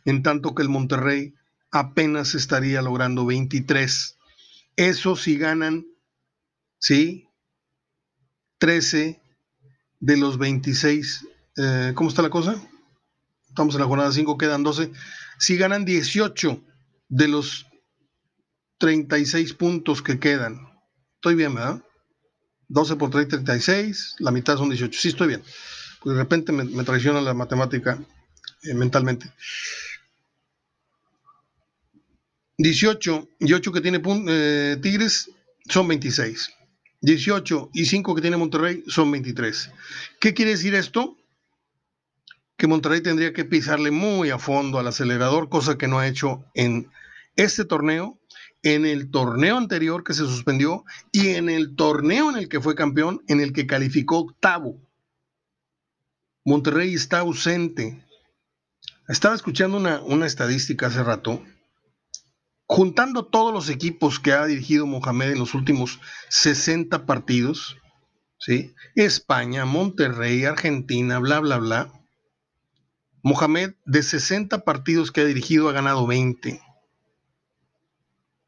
[0.04, 1.34] en tanto que el Monterrey
[1.70, 4.16] apenas estaría logrando 23.
[4.76, 5.86] Eso si ganan,
[6.78, 7.28] ¿sí?
[8.58, 9.20] 13
[10.00, 11.26] de los 26.
[11.56, 12.60] Eh, ¿Cómo está la cosa?
[13.54, 14.90] estamos en la jornada 5, quedan 12.
[15.38, 16.60] Si ganan 18
[17.08, 17.66] de los
[18.78, 20.58] 36 puntos que quedan,
[21.14, 21.80] estoy bien, ¿verdad?
[22.74, 24.98] 12 por 3, 36, la mitad son 18.
[25.00, 25.42] Sí, estoy bien.
[26.02, 27.98] Pues de repente me, traiciona la matemática
[28.64, 29.32] eh, mentalmente.
[32.58, 35.30] 18 y 8 que tiene eh, Tigres
[35.68, 36.50] son 26.
[37.00, 39.70] 18 y 5 que tiene Monterrey son 23.
[40.18, 41.16] ¿Qué quiere decir esto?
[42.56, 46.44] que Monterrey tendría que pisarle muy a fondo al acelerador, cosa que no ha hecho
[46.54, 46.88] en
[47.34, 48.16] este torneo,
[48.64, 52.74] en el torneo anterior que se suspendió y en el torneo en el que fue
[52.74, 54.80] campeón, en el que calificó octavo.
[56.44, 58.04] Monterrey está ausente.
[59.06, 61.42] Estaba escuchando una, una estadística hace rato.
[62.66, 66.00] Juntando todos los equipos que ha dirigido Mohamed en los últimos
[66.30, 67.76] 60 partidos,
[68.38, 68.74] ¿sí?
[68.96, 72.04] España, Monterrey, Argentina, bla, bla, bla
[73.24, 76.60] Mohamed, de 60 partidos que ha dirigido, ha ganado 20.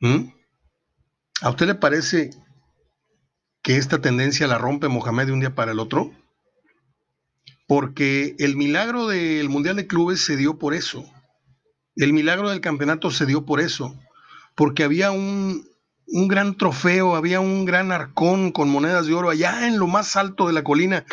[0.01, 0.31] ¿Mm?
[1.43, 2.31] ¿A usted le parece
[3.63, 6.13] que esta tendencia la rompe Mohamed de un día para el otro?
[7.67, 11.05] Porque el milagro del Mundial de Clubes se dio por eso.
[11.97, 13.99] El milagro del campeonato se dio por eso.
[14.55, 15.67] Porque había un,
[16.07, 20.47] gran trofeo, había un gran arcón con monedas de oro allá en lo más alto
[20.47, 21.05] de la colina.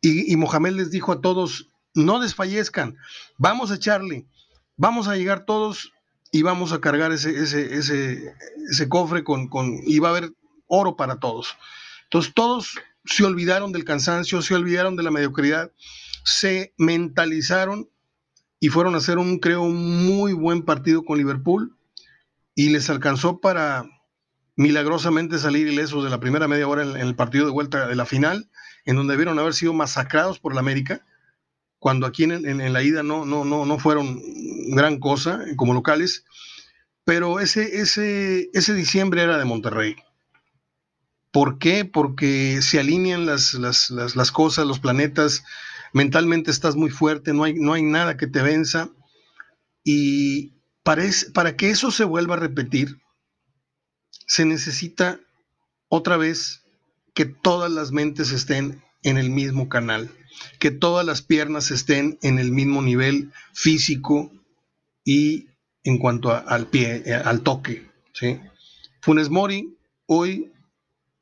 [0.00, 2.96] Y, y Mohamed les dijo a todos, no desfallezcan,
[3.36, 4.26] vamos a echarle,
[4.76, 5.92] vamos a llegar todos
[6.30, 10.32] y vamos a cargar ese, ese, ese, cofre con, con, y a haber
[10.66, 11.56] oro para todos.
[12.04, 15.72] Entonces todos se olvidaron del cansancio, se olvidaron de la mediocridad,
[16.24, 17.88] se mentalizaron
[18.60, 21.76] y fueron a hacer un, creo, muy buen partido con Liverpool
[22.54, 23.86] y les alcanzó para
[24.54, 28.04] milagrosamente salir ilesos de la primera media hora en, el partido de vuelta de la
[28.04, 28.50] final,
[28.84, 31.04] en donde debieron haber sido masacrados por la América
[31.80, 34.22] cuando aquí en, la ida no, no, no, no fueron
[34.68, 36.24] gran cosa como locales,
[37.04, 39.96] pero ese, ese, ese diciembre era de Monterrey.
[41.32, 41.86] ¿Por qué?
[41.86, 45.42] Porque se alinean las, las, cosas, los planetas,
[45.94, 48.90] mentalmente estás muy fuerte, no hay, no hay nada que te venza.
[49.82, 53.00] Y para, para que eso se vuelva a repetir,
[54.26, 55.18] se necesita
[55.88, 56.62] otra vez
[57.14, 60.10] que todas las mentes estén en el mismo canal
[60.58, 64.30] que todas las piernas estén en el mismo nivel físico
[65.04, 65.48] y
[65.84, 67.90] en cuanto al pie, eh, al toque.
[68.12, 68.40] ¿sí?
[69.00, 70.52] Funes Mori, hoy,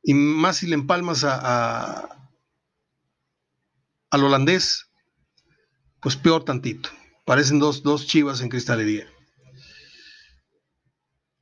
[0.02, 2.30] y más si le empalmas a,
[4.10, 4.86] al holandés,
[6.00, 6.90] pues peor tantito.
[7.24, 9.06] Parecen dos, dos chivas en cristalería.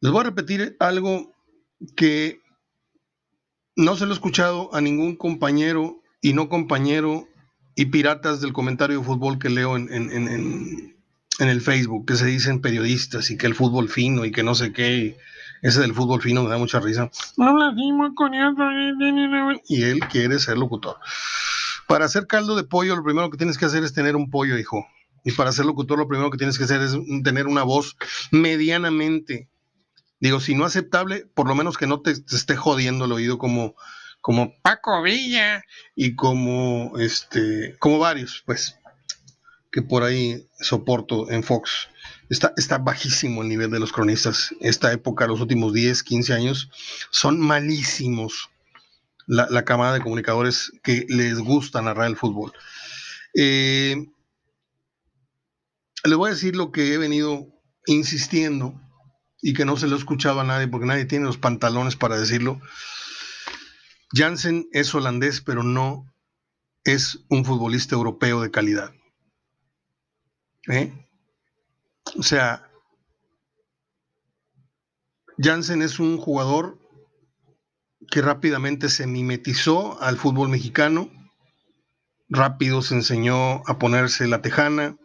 [0.01, 1.33] Les voy a repetir algo
[1.97, 2.41] que
[3.77, 7.29] no se lo he escuchado a ningún compañero y no compañero
[7.77, 9.93] y piratas del comentario de fútbol que leo en,
[11.39, 14.57] en el Facebook, que se dicen periodistas y que el fútbol fino y que no
[14.57, 15.17] sé qué.
[15.63, 17.11] Ese del fútbol fino me da mucha risa.
[19.69, 20.97] Y él quiere ser locutor.
[21.87, 24.59] Para hacer caldo de pollo, lo primero que tienes que hacer es tener un pollo,
[24.59, 24.85] hijo.
[25.23, 27.97] Y para ser locutor, lo primero que tienes que hacer es tener una voz
[28.33, 29.49] medianamente,
[30.19, 33.77] digo, si no aceptable, por lo menos que no te, esté jodiendo el oído como,
[34.27, 35.63] como Paco Villa
[35.95, 38.77] y como, este, como varios, pues
[39.71, 41.87] que por ahí soporto en Fox.
[42.29, 44.53] Está, está bajísimo el nivel de los cronistas.
[44.59, 46.71] Esta época, los últimos 10, 15 años,
[47.11, 48.51] son malísimos
[49.29, 52.53] la, camada de comunicadores que les gusta narrar el fútbol.
[53.33, 54.09] Eh,
[56.03, 57.47] le voy a decir lo que he venido
[57.87, 58.75] insistiendo
[59.41, 62.19] y que no se lo he escuchado a nadie porque nadie tiene los pantalones para
[62.19, 62.61] decirlo.
[64.13, 66.07] Jansen es holandés, pero no
[66.85, 68.93] es un futbolista europeo de calidad.
[70.69, 70.93] ¿Eh?
[72.17, 72.71] O sea,
[75.39, 76.79] Jansen es un jugador
[78.11, 81.11] que rápidamente se mimetizó al fútbol mexicano,
[82.29, 84.97] rápido se enseñó a ponerse la tejana,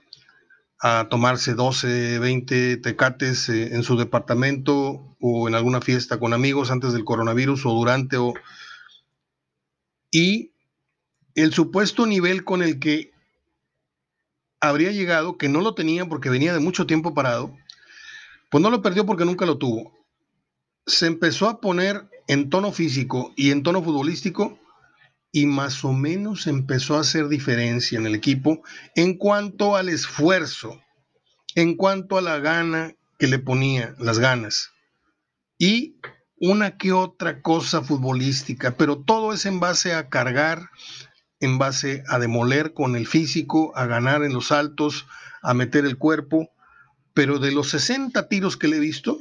[0.80, 6.72] a tomarse 12, 20 tecates eh, en su departamento o en alguna fiesta con amigos
[6.72, 8.34] antes del coronavirus o durante o
[10.12, 10.52] y
[11.36, 13.12] el supuesto nivel con el que
[14.60, 17.58] habría llegado, que no lo tenía porque venía de mucho tiempo parado,
[18.50, 19.93] pues no lo perdió porque nunca lo tuvo.
[20.86, 24.60] Se empezó a poner en tono físico y en tono futbolístico
[25.32, 28.62] y más o menos empezó a hacer diferencia en el equipo
[28.95, 30.82] en cuanto al esfuerzo,
[31.56, 34.71] en cuanto a la gana que le ponía, las ganas.
[35.58, 35.95] Y
[36.41, 40.69] una que otra cosa futbolística, pero todo es en base a cargar
[41.41, 45.08] en base a demoler con el físico, a ganar en los altos,
[45.41, 46.51] a meter el cuerpo,
[47.13, 49.19] pero de los 60 tiros que le he visto,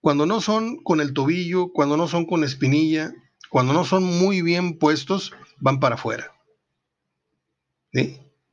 [0.00, 3.12] cuando no son con el tobillo, cuando no son con espinilla,
[3.50, 6.32] cuando no son muy bien puestos, van para afuera.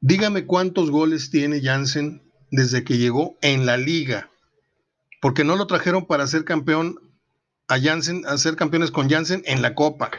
[0.02, 4.30] Dígame cuántos goles tiene Jansen desde que llegó en la liga,
[5.22, 7.07] porque no lo trajeron para ser campeón
[7.68, 10.12] a Jansen, a ser campeones con Jansen en la Copa.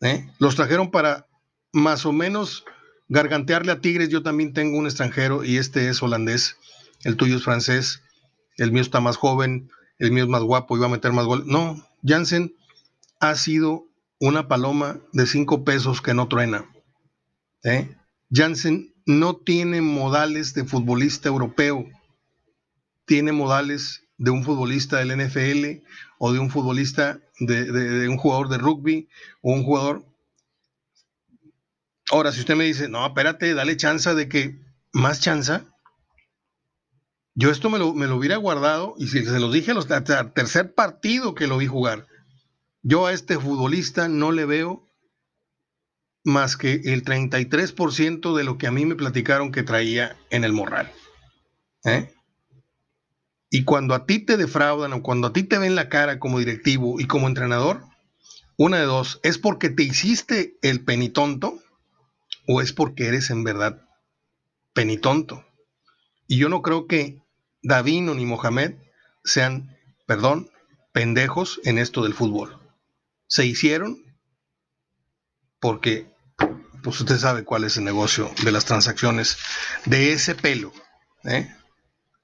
[0.00, 0.28] ¿eh?
[0.38, 1.26] Los trajeron para
[1.72, 2.64] más o menos
[3.08, 4.08] gargantearle a Tigres.
[4.08, 6.56] Yo también tengo un extranjero y este es holandés.
[7.02, 8.02] El tuyo es francés.
[8.56, 9.70] El mío está más joven.
[9.98, 11.46] El mío es más guapo va a meter más goles.
[11.46, 12.54] No, Jansen
[13.20, 13.86] ha sido
[14.18, 16.70] una paloma de cinco pesos que no truena.
[17.64, 17.96] ¿eh?
[18.30, 21.86] Jansen no tiene modales de futbolista europeo.
[23.06, 25.82] Tiene modales de un futbolista del NFL
[26.22, 29.08] o de un futbolista, de, un jugador de rugby
[29.40, 30.04] o un jugador.
[32.10, 34.60] Ahora, si usted me dice, no, espérate, dale chance de que,
[34.92, 35.62] más chance,
[37.34, 40.74] yo esto me lo, me lo hubiera guardado y si se lo dije al tercer
[40.74, 42.06] partido que lo vi jugar,
[42.82, 44.86] yo a este futbolista no le veo
[46.22, 50.52] más que el 33% de lo que a mí me platicaron que traía en el
[50.52, 50.92] morral.
[51.84, 52.12] ¿Eh?
[53.50, 56.38] Y cuando a ti te defraudan o cuando a ti te ven la cara como
[56.38, 57.84] directivo y como entrenador,
[58.56, 61.58] una de dos, ¿es porque te hiciste el penitonto
[62.46, 63.82] o es porque eres en verdad
[64.72, 65.44] penitonto?
[66.28, 67.20] Y yo no creo que
[67.62, 68.74] Davino ni Mohamed
[69.24, 70.48] sean, perdón,
[70.92, 72.56] pendejos en esto del fútbol.
[73.26, 73.98] Se hicieron
[75.58, 76.06] porque,
[76.82, 79.38] pues usted sabe cuál es el negocio de las transacciones
[79.86, 80.72] de ese pelo.
[81.24, 81.52] ¿eh?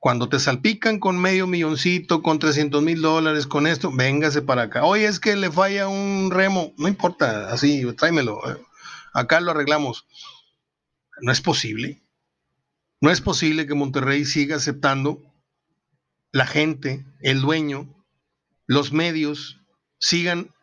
[0.06, 4.84] Cuando te salpican con medio milloncito, con 300 mil dólares, con esto, véngase para acá.
[4.84, 8.40] Oye, es que le falla un remo, no importa, así, tráemelo.
[9.12, 10.06] Acá lo arreglamos.
[11.22, 12.04] No es posible.
[13.00, 15.20] No es posible que Monterrey siga aceptando
[16.30, 17.92] la gente, el dueño,
[18.68, 19.58] los medios,
[19.98, 20.54] sigan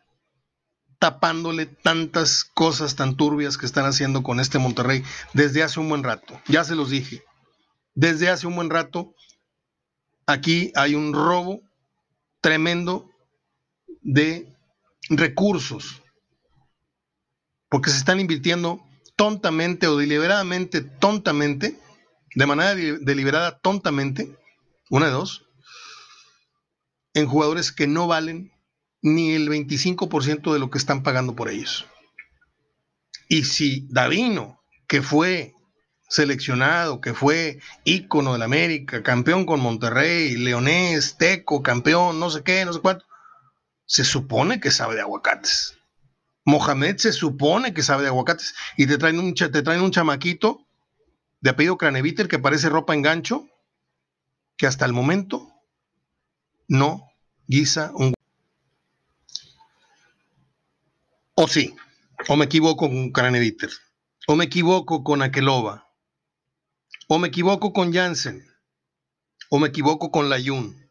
[0.98, 5.04] tapándole tantas cosas tan turbias que están haciendo con este Monterrey
[5.34, 6.40] desde hace un buen rato.
[6.48, 7.22] Ya se los dije.
[7.94, 9.14] Desde hace un buen rato
[10.26, 11.60] aquí hay un robo
[12.40, 13.10] tremendo
[14.02, 14.54] de
[15.08, 16.02] recursos,
[17.68, 18.84] porque se están invirtiendo
[19.16, 21.78] tontamente o deliberadamente, tontamente,
[22.34, 24.36] de manera deliberada, tontamente,
[24.90, 25.46] una de dos,
[27.14, 28.52] en jugadores que no valen
[29.02, 31.86] ni el 25% de lo que están pagando por ellos.
[33.28, 35.53] Y si Davino, que fue
[36.14, 42.64] seleccionado, que fue ícono del América, campeón con Monterrey, Leonés, Teco, campeón, no sé qué,
[42.64, 43.04] no sé cuánto.
[43.84, 45.76] se supone que sabe de aguacates.
[46.44, 50.64] Mohamed se supone que sabe de aguacates y te traen un, te traen un chamaquito
[51.40, 53.48] de apellido Craneviter que parece ropa en gancho,
[54.56, 55.50] que hasta el momento
[56.68, 57.10] no
[57.48, 58.14] guisa un...
[61.34, 61.74] O sí,
[62.28, 63.70] o me equivoco con Craneviter,
[64.28, 65.83] o me equivoco con Aquelova,
[67.08, 68.44] o me equivoco con Jansen,
[69.50, 70.84] o me equivoco con Layun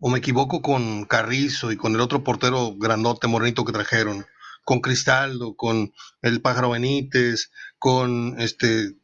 [0.00, 4.26] o me equivoco con Carrizo y con el otro portero grandote, morenito que trajeron,
[4.64, 8.96] con Cristaldo, con el pájaro Benítez, con este.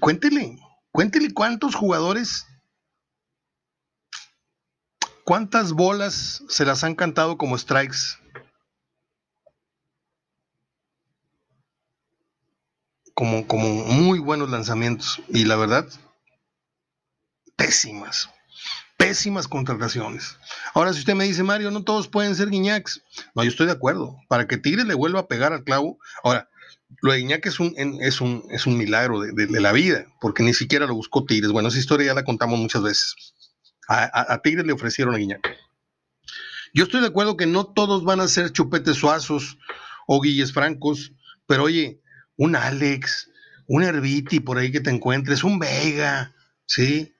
[0.00, 0.56] Cuéntele,
[0.92, 2.46] cuéntele cuántos jugadores,
[5.24, 7.98] cuántas bolas se las han cantado como strikes.
[13.18, 15.20] Como, como muy buenos lanzamientos.
[15.28, 15.88] Y la verdad,
[17.56, 18.28] pésimas
[18.96, 20.36] pésimas contrataciones.
[20.74, 23.00] Ahora, si usted me dice, Mario, no todos pueden ser Guiñacs.
[23.34, 24.18] No, yo estoy de acuerdo.
[24.28, 25.98] Para que Tigres le vuelva a pegar al clavo.
[26.22, 26.50] Ahora,
[27.00, 30.52] lo de Guiñac es un, es un, es un milagro de, la vida, porque ni
[30.52, 31.52] siquiera lo buscó Tigres.
[31.52, 33.14] Bueno, esa historia ya la contamos muchas veces.
[33.88, 35.56] A, Tigres le ofrecieron a Guiñac.
[36.74, 39.58] Yo estoy de acuerdo que no todos van a ser chupetes suazos
[40.06, 41.12] o guilles francos,
[41.46, 42.02] pero oye,
[42.38, 43.30] un Alex,
[43.66, 47.14] un Herbiti por ahí que te encuentres, un Vega, ¿sí?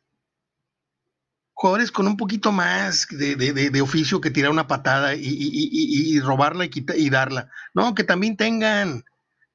[1.53, 7.11] jugadores con un poquito más de, oficio que tirar una patada y, robarla y, y
[7.11, 7.51] darla.
[7.75, 9.05] No, que también tengan.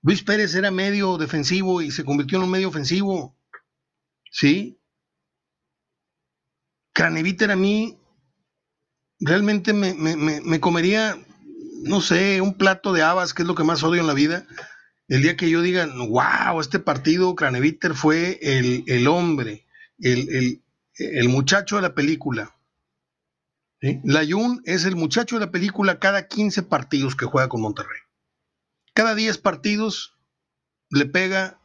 [0.01, 3.37] Luis Pérez era medio defensivo y se convirtió en un medio ofensivo.
[4.29, 4.77] ¿Sí?
[6.91, 7.97] Craneviter a mí
[9.21, 11.17] realmente me, comería,
[11.83, 14.45] no sé, un plato de habas, que es lo que más odio en la vida.
[15.07, 19.65] El día que yo diga, wow, este partido, Craneviter fue el, el hombre,
[19.99, 20.61] el,
[20.97, 22.55] el muchacho de la película.
[24.03, 27.99] Layun es el muchacho de la película cada 15 partidos que juega con Monterrey.
[28.93, 30.17] Cada 10 partidos
[30.89, 31.59] le pega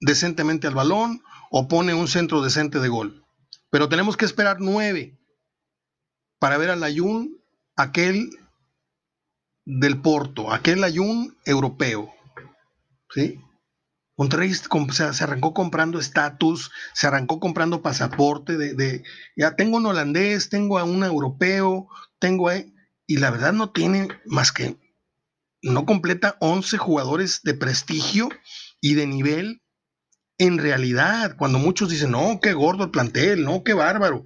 [0.00, 3.26] decentemente al balón o pone un centro decente de gol.
[3.68, 5.18] Pero tenemos que esperar 9
[6.38, 7.42] para ver a Layun,
[7.76, 8.30] aquel
[9.66, 12.13] del Porto, aquel Layun europeo.
[13.14, 13.40] ¿Sí?
[14.16, 19.02] Monterrey se arrancó comprando estatus, se arrancó comprando pasaporte de,
[19.36, 21.88] ya tengo un holandés, tengo a un europeo,
[22.20, 22.58] tengo a,
[23.06, 24.76] y la verdad no tiene más que,
[25.62, 28.28] no completa 11 jugadores de prestigio
[28.80, 29.62] y de nivel
[30.38, 34.24] en realidad, cuando muchos dicen, no, qué gordo el plantel, no, qué bárbaro.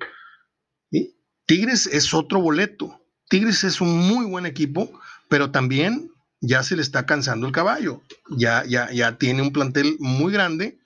[1.46, 3.03] Tigres es otro boleto.
[3.29, 4.90] Tigres es un muy buen equipo,
[5.29, 9.96] pero también ya se le está cansando el caballo, ya, ya, ya tiene un plantel
[9.98, 10.79] muy grande.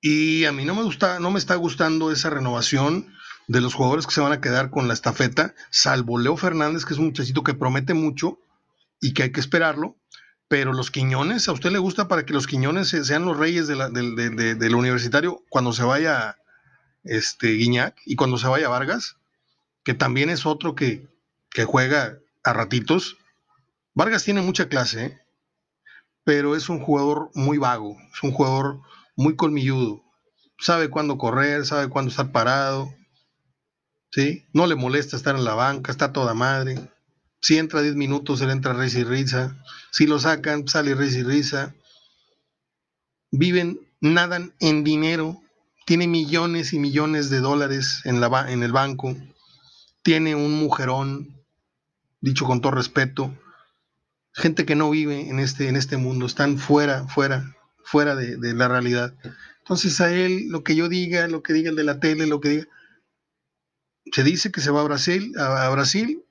[0.00, 3.12] Y a mí no me gusta, no me está gustando esa renovación
[3.48, 6.94] de los jugadores que se van a quedar con la estafeta, salvo Leo Fernández, que
[6.94, 8.38] es un muchachito que promete mucho
[9.00, 9.96] y que hay que esperarlo,
[10.48, 14.54] pero los Quiñones, ¿a usted le gusta para que los Quiñones sean los reyes de
[14.54, 16.36] del universitario cuando se vaya
[17.04, 19.16] este, Guiñac y cuando se vaya Vargas?
[19.84, 21.06] Que también es otro que,
[21.50, 23.16] que juega a ratitos
[23.96, 25.18] Vargas tiene mucha clase,
[26.22, 28.82] pero es un jugador muy vago, es un jugador
[29.16, 30.04] muy colmilludo.
[30.58, 32.94] Sabe cuándo correr, sabe cuándo estar parado.
[34.10, 34.44] ¿sí?
[34.52, 36.90] No le molesta estar en la banca, está toda madre.
[37.40, 39.56] Si entra 10 minutos, él entra risa y risa.
[39.90, 41.74] Si lo sacan, sale risa y risa.
[43.30, 45.40] Viven, nadan en dinero.
[45.86, 49.16] Tiene millones y millones de dólares en, la, en el banco.
[50.02, 51.42] Tiene un mujerón,
[52.20, 53.34] dicho con todo respeto
[54.36, 58.68] gente que no vive en este, en este mundo, están fuera, fuera, fuera de, la
[58.68, 59.14] realidad.
[59.60, 62.40] Entonces a él, lo que yo diga, lo que diga el de la tele, lo
[62.40, 62.66] que diga,
[64.12, 66.22] se dice que se va a Brasil, a, Brasil,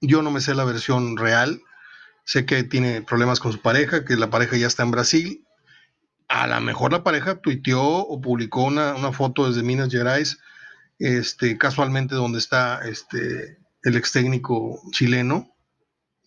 [0.00, 1.60] yo no me sé la versión real,
[2.24, 5.44] sé que tiene problemas con su pareja, que la pareja ya está en Brasil,
[6.28, 10.38] a lo mejor la pareja tuiteó o publicó una, foto desde Minas Gerais,
[10.98, 15.51] este, casualmente donde está este, el ex técnico chileno,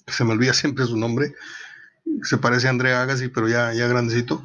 [0.08, 1.34] se me olvida siempre su nombre,
[2.24, 4.44] se parece a Andrea Agassi, pero ya, ya grandecito.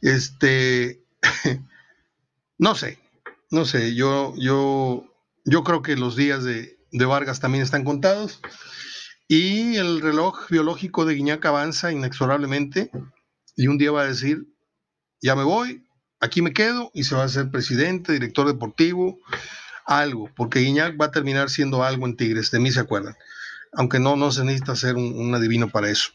[0.00, 1.02] Este,
[2.58, 2.98] no sé,
[3.50, 5.04] no sé, yo, yo,
[5.44, 8.40] yo creo que los días de, Vargas también están contados
[9.26, 12.90] y el reloj biológico de Guiñac avanza inexorablemente
[13.56, 14.46] y un día va a decir,
[15.20, 15.84] ya me voy,
[16.20, 19.18] aquí me quedo y se va a ser presidente, director deportivo,
[19.86, 23.16] algo, porque Guiñac va a terminar siendo algo en Tigres, de mí se acuerdan
[23.72, 26.10] aunque no, no se necesita ser un, adivino para eso.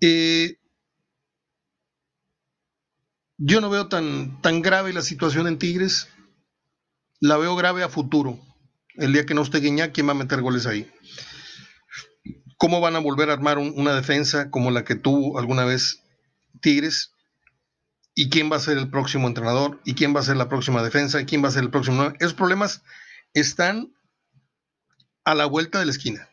[0.00, 0.56] Eh,
[3.38, 6.08] yo no veo tan, tan grave la situación en Tigres,
[7.20, 8.38] la veo grave a futuro.
[8.94, 10.90] El día que no esté Guiñac, ¿quién va a meter goles ahí?
[12.58, 16.02] ¿Cómo van a volver a armar una defensa como la que tuvo alguna vez
[16.60, 17.12] Tigres?
[18.14, 19.80] ¿Y quién va a ser el próximo entrenador?
[19.84, 21.20] ¿Y quién va a ser la próxima defensa?
[21.20, 22.12] ¿Y quién va a ser el próximo?
[22.20, 22.82] Esos problemas
[23.32, 23.94] están
[25.24, 26.28] a la vuelta de la esquina.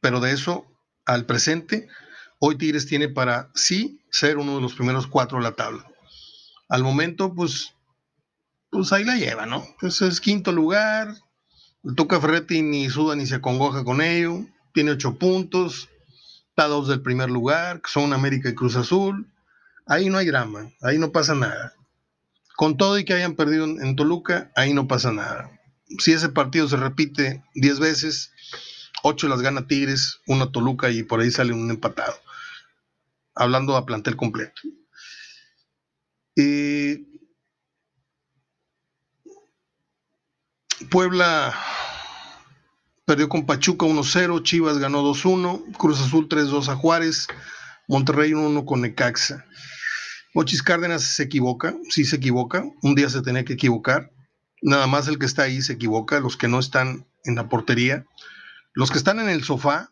[0.00, 0.66] Pero de eso
[1.04, 1.88] al presente,
[2.38, 5.86] hoy Tigres tiene para sí ser uno de los primeros cuatro de la tabla.
[6.68, 7.74] Al momento, pues,
[8.70, 9.66] pues ahí la lleva, ¿no?
[9.80, 11.14] Pues es quinto lugar.
[11.82, 14.44] El Tuca Ferretti ni suda ni se acongoja con ello.
[14.72, 15.88] Tiene ocho puntos.
[16.48, 19.26] Está dos del primer lugar, que son América y Cruz Azul.
[19.86, 21.74] Ahí no hay drama, ahí no pasa nada.
[22.54, 25.59] Con todo y que hayan perdido en Toluca, ahí no pasa nada
[25.98, 28.32] si ese partido se repite 10 veces,
[29.02, 32.14] 8 las gana Tigres, 1 Toluca y por ahí sale un empatado.
[33.34, 34.62] Hablando a plantel completo.
[40.90, 41.54] Puebla
[43.04, 47.28] perdió con Pachuca 1-0, Chivas ganó 2-1, Cruz Azul 3-2 a Juárez,
[47.86, 49.44] Monterrey 1-1 con Necaxa.
[50.34, 54.10] Mochis Cárdenas se equivoca, sí se equivoca, un día se tenía que equivocar,
[54.62, 58.06] nada más el que está ahí se equivoca, los que no están en la portería,
[58.74, 59.90] los que están en el sofá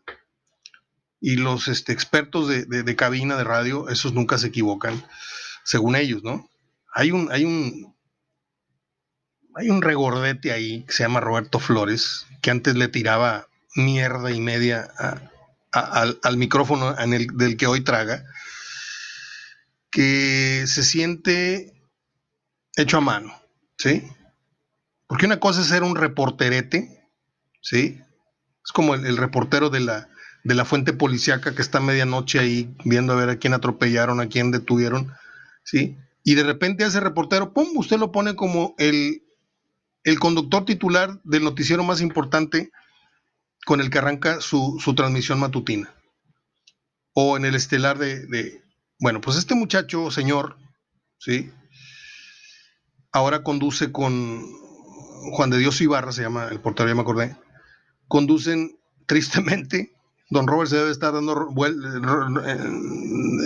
[1.20, 5.04] y los este, expertos de, cabina de radio, esos nunca se equivocan,
[5.64, 6.48] según ellos, ¿no?
[6.94, 7.96] Hay un, hay un,
[9.54, 14.40] hay un regordete ahí que se llama Roberto Flores, que antes le tiraba mierda y
[14.40, 14.88] media
[15.72, 18.24] al, al, micrófono en el, del que hoy traga,
[19.90, 21.72] que se siente
[22.76, 23.34] hecho a mano,
[23.76, 24.08] ¿sí?
[25.08, 27.02] Porque una cosa es ser un reporterete,
[27.62, 28.00] ¿sí?
[28.64, 30.08] Es como el, reportero de la,
[30.44, 34.28] de la fuente policiaca que está medianoche ahí viendo a ver a quién atropellaron, a
[34.28, 35.12] quién detuvieron,
[35.64, 35.96] ¿sí?
[36.22, 39.22] Y de repente ese reportero, ¡pum!, usted lo pone como el,
[40.20, 42.70] conductor titular del noticiero más importante
[43.64, 45.90] con el que arranca su, transmisión matutina.
[47.14, 48.62] O en el estelar de,
[49.00, 50.58] Bueno, pues este muchacho, señor,
[51.18, 51.50] ¿sí?
[53.10, 54.67] Ahora conduce con
[55.32, 57.36] Juan de Dios Ibarra, se llama el portero, ya me acordé,
[58.08, 59.94] conducen tristemente.
[60.30, 61.48] Don Robert se debe estar dando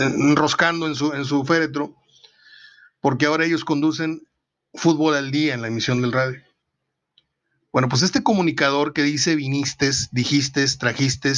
[0.00, 1.94] enroscando en su, en su féretro,
[3.00, 4.26] porque ahora ellos conducen
[4.74, 6.42] fútbol al día en la emisión del radio.
[7.72, 11.32] Bueno, pues este comunicador que dice viniste, dijiste, trajiste,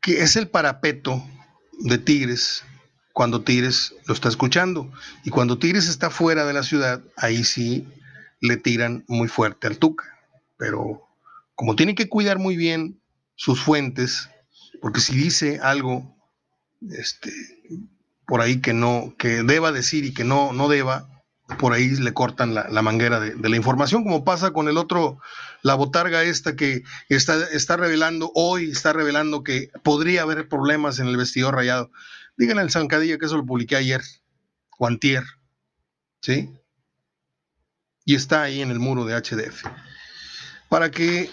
[0.00, 1.22] que es el parapeto
[1.80, 2.64] de Tigres,
[3.12, 4.90] cuando Tigres lo está escuchando.
[5.24, 7.86] Y cuando Tigres está fuera de la ciudad, ahí sí
[8.40, 10.04] le tiran muy fuerte al Tuca.
[10.56, 11.02] Pero
[11.54, 13.00] como tiene que cuidar muy bien
[13.36, 14.28] sus fuentes,
[14.80, 16.16] porque si dice algo
[16.90, 17.32] este,
[18.26, 21.08] por ahí que no, que deba decir y que no, no deba,
[21.58, 25.18] por ahí le cortan la, manguera de, la información, como pasa con el otro,
[25.62, 31.08] la botarga esta que está, está revelando, hoy está revelando que podría haber problemas en
[31.08, 31.90] el vestidor rayado.
[32.36, 34.00] Díganle al Zancadilla que eso lo publiqué ayer
[34.78, 35.22] o antier,
[36.20, 36.50] ¿sí?
[38.04, 39.64] Y está ahí en el muro de HDF.
[40.68, 41.30] Para que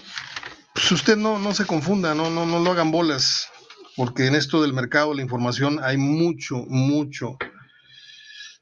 [0.74, 3.47] pues, usted no, no se confunda, no, no, no lo hagan bolas,
[3.95, 7.38] porque en esto del mercado, la información, hay mucho, mucho,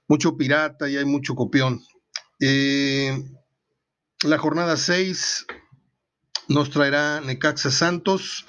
[0.08, 1.84] mucho pirata y hay mucho copión.
[2.40, 3.24] Eh,
[4.24, 5.46] la jornada 6
[6.48, 8.46] nos traerá Necaxa Santos,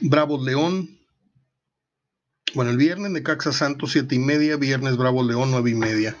[0.00, 0.97] Bravo León,
[2.54, 6.16] bueno, el viernes Necaxa Santos, siete y media, viernes Bravo León, nueve y media.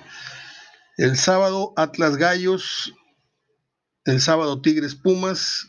[0.96, 2.94] El sábado Atlas Gallos,
[4.04, 5.68] el sábado Tigres Pumas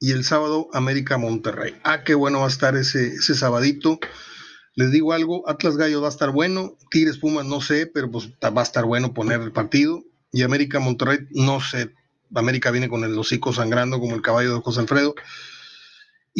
[0.00, 1.74] y el sábado América Monterrey.
[1.84, 3.98] Ah, qué bueno va a estar ese, ese sabadito.
[4.74, 8.30] Les digo algo, Atlas Gallos va a estar bueno, Tigres Pumas no sé, pero pues
[8.42, 10.04] va a estar bueno poner el partido.
[10.30, 11.94] Y América Monterrey, no sé.
[12.34, 15.14] América viene con el hocico sangrando como el caballo de José Alfredo.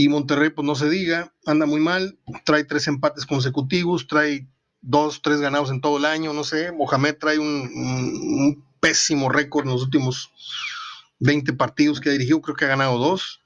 [0.01, 4.47] Y Monterrey, pues no se diga, anda muy mal, trae tres empates consecutivos, trae
[4.81, 6.71] dos, tres ganados en todo el año, no sé.
[6.71, 10.31] Mohamed trae un, pésimo récord en los últimos
[11.19, 13.41] 20 partidos que ha dirigido, creo que ha ganado dos.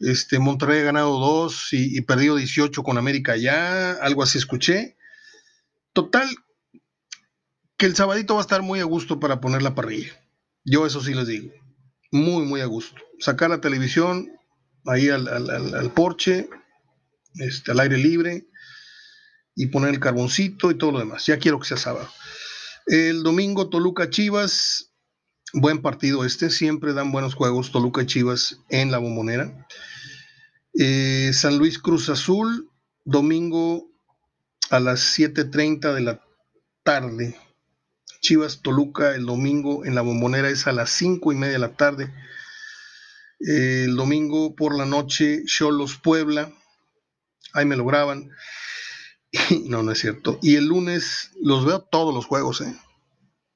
[0.00, 4.96] Este, Monterrey ha ganado dos y, y perdido 18 con América ya, algo así escuché.
[5.92, 6.28] Total,
[7.76, 10.10] que el sabadito va a estar muy a gusto para poner la parrilla.
[10.64, 11.52] Yo eso sí les digo.
[12.10, 13.00] Muy, muy a gusto.
[13.20, 14.32] Sacar la televisión,
[14.88, 16.48] ahí al, al, porche,
[17.36, 18.48] este, al aire libre,
[19.54, 21.26] y poner el carboncito y todo lo demás.
[21.26, 22.08] Ya quiero que sea sábado.
[22.86, 24.92] El domingo Toluca Chivas,
[25.52, 29.66] buen partido este, siempre dan buenos juegos Toluca Chivas en la bombonera.
[30.74, 32.70] Eh, San Luis Cruz Azul,
[33.04, 33.90] domingo
[34.70, 36.22] a las 7.30 de la
[36.82, 37.36] tarde.
[38.20, 41.76] Chivas Toluca el domingo en la bombonera es a las cinco y media de la
[41.76, 42.12] tarde.
[43.38, 46.52] El domingo por la noche, Cholos Puebla.
[47.52, 48.30] Ahí me lo graban.
[49.66, 50.38] no, no es cierto.
[50.42, 52.76] Y el lunes los veo todos los juegos, ¿eh?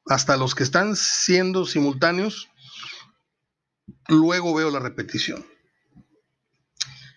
[0.06, 2.48] hasta los que están siendo simultáneos.
[4.08, 5.46] Luego veo la repetición.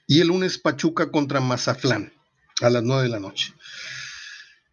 [0.08, 2.14] Y el lunes Pachuca contra Mazaflán
[2.62, 3.54] a las 9 de la noche.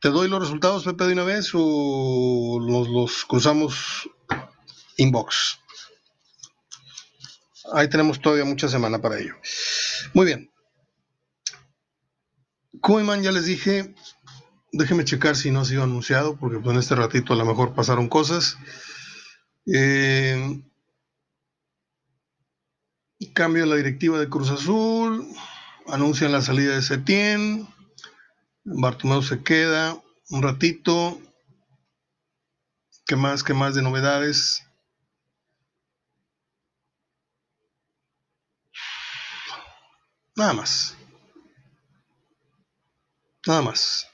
[0.01, 4.11] ¿Te doy los resultados, Pepe, de una vez o los, los cruzamos
[4.97, 5.61] inbox?
[7.75, 9.35] Ahí tenemos todavía mucha semana para ello.
[10.14, 10.51] Muy bien.
[12.81, 13.95] Koeman, ya les dije,
[14.73, 17.75] déjenme checar si no ha sido anunciado, porque pues, en este ratito a lo mejor
[17.75, 18.57] pasaron cosas.
[19.73, 20.61] Eh,
[23.33, 25.27] cambio la directiva de Cruz Azul,
[25.87, 27.68] anuncian la salida de Setién,
[28.64, 30.01] Bartomeu se queda
[30.31, 31.20] un ratito.
[33.07, 33.43] ¿Qué más?
[33.43, 34.62] ¿Qué más de novedades?
[40.37, 40.97] Nada más.
[43.47, 44.07] Nada más.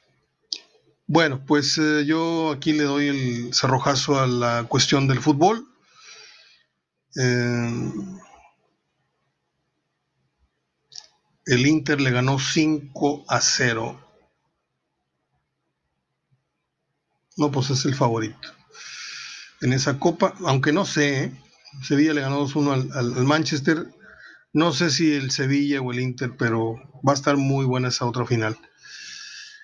[1.06, 5.66] Bueno, pues eh, yo aquí le doy el cerrojazo a la cuestión del fútbol.
[7.16, 7.92] Eh,
[11.46, 13.98] el Inter le ganó 5 a 0.
[17.38, 18.52] No, pues es el favorito.
[19.60, 21.42] En esa copa, aunque no sé, ¿eh?
[21.82, 23.86] Sevilla le ganó 2-1 al, Manchester.
[24.52, 26.76] No sé si el Sevilla o el Inter, pero
[27.06, 28.56] va a estar muy buena esa otra final.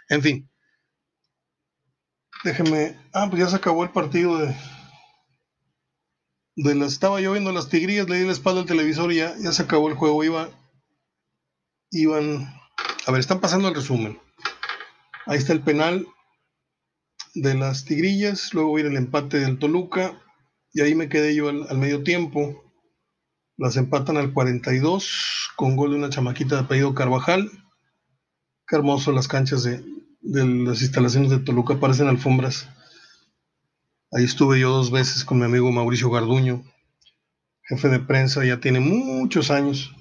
[0.08, 0.50] En fin.
[2.44, 2.98] Déjeme.
[3.12, 4.54] Ah, pues ya se acabó el partido de.
[6.56, 9.34] de las, estaba yo viendo las tigrillas, le di la espalda al televisor y ya,
[9.38, 10.22] ya se acabó el juego.
[10.22, 10.50] Iba
[11.94, 12.52] iban,
[13.06, 14.18] a ver, están pasando el resumen.
[15.26, 16.06] Ahí está el penal
[17.34, 20.20] de las Tigrillas, luego viene el empate del Toluca
[20.72, 22.63] y ahí me quedé yo al, medio tiempo.
[23.56, 27.50] Las empatan al 42 con gol de una chamaquita de apellido Carvajal.
[28.66, 29.84] Qué hermoso las canchas de,
[30.22, 32.68] las instalaciones de Toluca, parecen alfombras.
[34.10, 36.64] Ahí estuve yo dos veces con mi amigo Mauricio Garduño,
[37.62, 39.94] jefe de prensa, ya tiene muchos años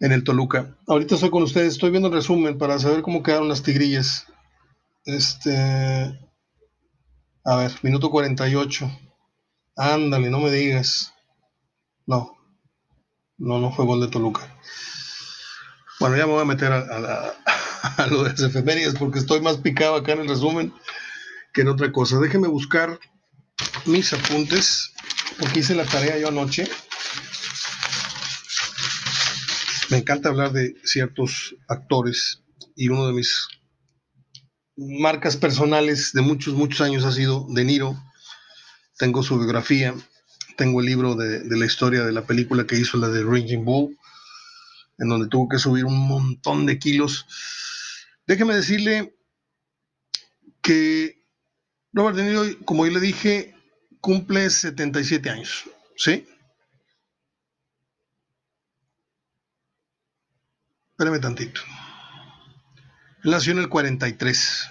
[0.00, 0.76] en el Toluca.
[0.86, 4.26] Ahorita estoy con ustedes, estoy viendo el resumen para saber cómo quedaron las tigrillas.
[5.04, 5.56] Este.
[7.44, 8.90] A ver, minuto 48.
[9.76, 11.14] Ándale, no me digas.
[12.06, 12.37] No.
[13.38, 14.54] No, no fue gol de Toluca.
[16.00, 16.78] Bueno, ya me voy a meter a,
[17.96, 20.72] a, lo de las efemérides porque estoy más picado acá en el resumen
[21.52, 22.18] que en otra cosa.
[22.18, 22.98] Déjenme buscar
[23.86, 24.92] mis apuntes
[25.38, 26.68] porque hice la tarea yo anoche
[29.90, 32.42] me encanta hablar de ciertos actores
[32.76, 33.48] y uno de mis
[34.76, 37.96] marcas personales de muchos, muchos años ha sido De Niro.
[38.98, 39.94] Tengo su biografía,
[40.58, 43.96] tengo el libro de, la historia de la película que hizo, la de Raging Bull,
[44.98, 47.26] en donde tuvo que subir un montón de kilos.
[48.26, 49.14] Déjeme decirle
[50.60, 51.22] que
[51.92, 53.54] Robert De Niro, como yo le dije,
[54.00, 56.26] cumple 77 años, ¿sí?
[60.90, 61.60] Espérame tantito.
[63.22, 64.70] Él nació en el 43.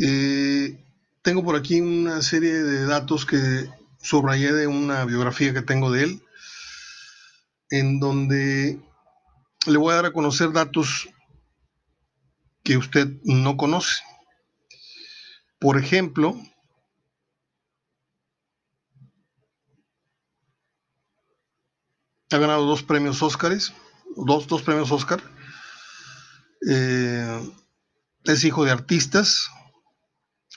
[0.00, 0.82] Eh,
[1.20, 3.68] tengo por aquí una serie de datos que
[4.00, 6.22] subrayé de una biografía que tengo de él,
[7.70, 8.80] en donde
[9.66, 11.08] le voy a dar a conocer datos
[12.62, 14.02] que usted no conoce.
[15.58, 16.40] Por ejemplo,
[22.30, 23.72] ha ganado dos premios Óscares
[24.16, 25.22] dos, dos premios Oscar.
[26.68, 27.52] Eh,
[28.24, 29.48] es hijo de artistas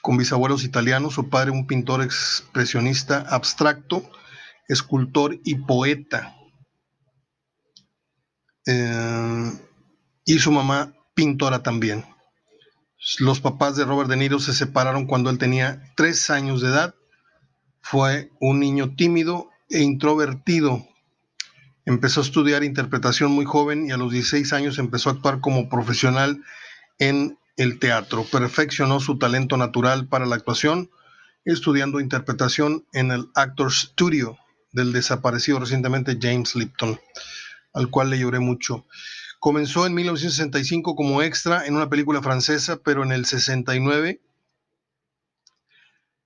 [0.02, 4.10] con bisabuelos italianos, su padre un pintor expresionista abstracto,
[4.68, 6.36] escultor y poeta.
[8.66, 9.52] Eh,
[10.26, 12.06] y su mamá pintora también.
[13.20, 16.95] Los papás de Robert De Niro se separaron cuando él tenía tres años de edad.
[17.82, 20.88] Fue un niño tímido e introvertido
[21.86, 25.68] Empezó a estudiar interpretación muy joven y a los 16 años empezó a actuar como
[25.68, 26.43] profesional
[26.99, 28.26] en el teatro.
[28.26, 30.89] Perfeccionó su talento natural para la actuación,
[31.45, 34.38] estudiando interpretación en el Actors Studio
[34.72, 36.99] del desaparecido recientemente James Lipton,
[37.74, 38.86] al cual le lloré mucho.
[39.39, 44.22] Comenzó en 1965 como extra en una película francesa, pero en el 69,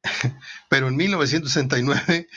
[0.69, 2.27] pero en 1969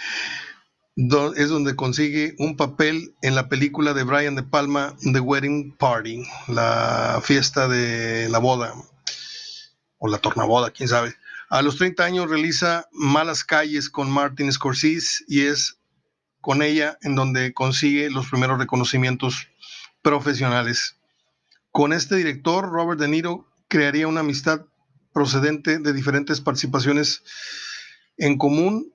[1.36, 6.24] es donde consigue un papel en la película de Brian De Palma, The Wedding Party,
[6.48, 8.74] la fiesta de la boda,
[9.98, 11.14] o la tornaboda, quién sabe.
[11.50, 15.78] A los 30 años realiza Malas Calles con Martin Scorsese y es
[16.40, 19.46] con ella en donde consigue los primeros reconocimientos
[20.02, 20.96] profesionales.
[21.70, 24.66] Con este director, Robert De Niro crearía una amistad
[25.12, 27.22] procedente de diferentes participaciones
[28.16, 28.92] en común.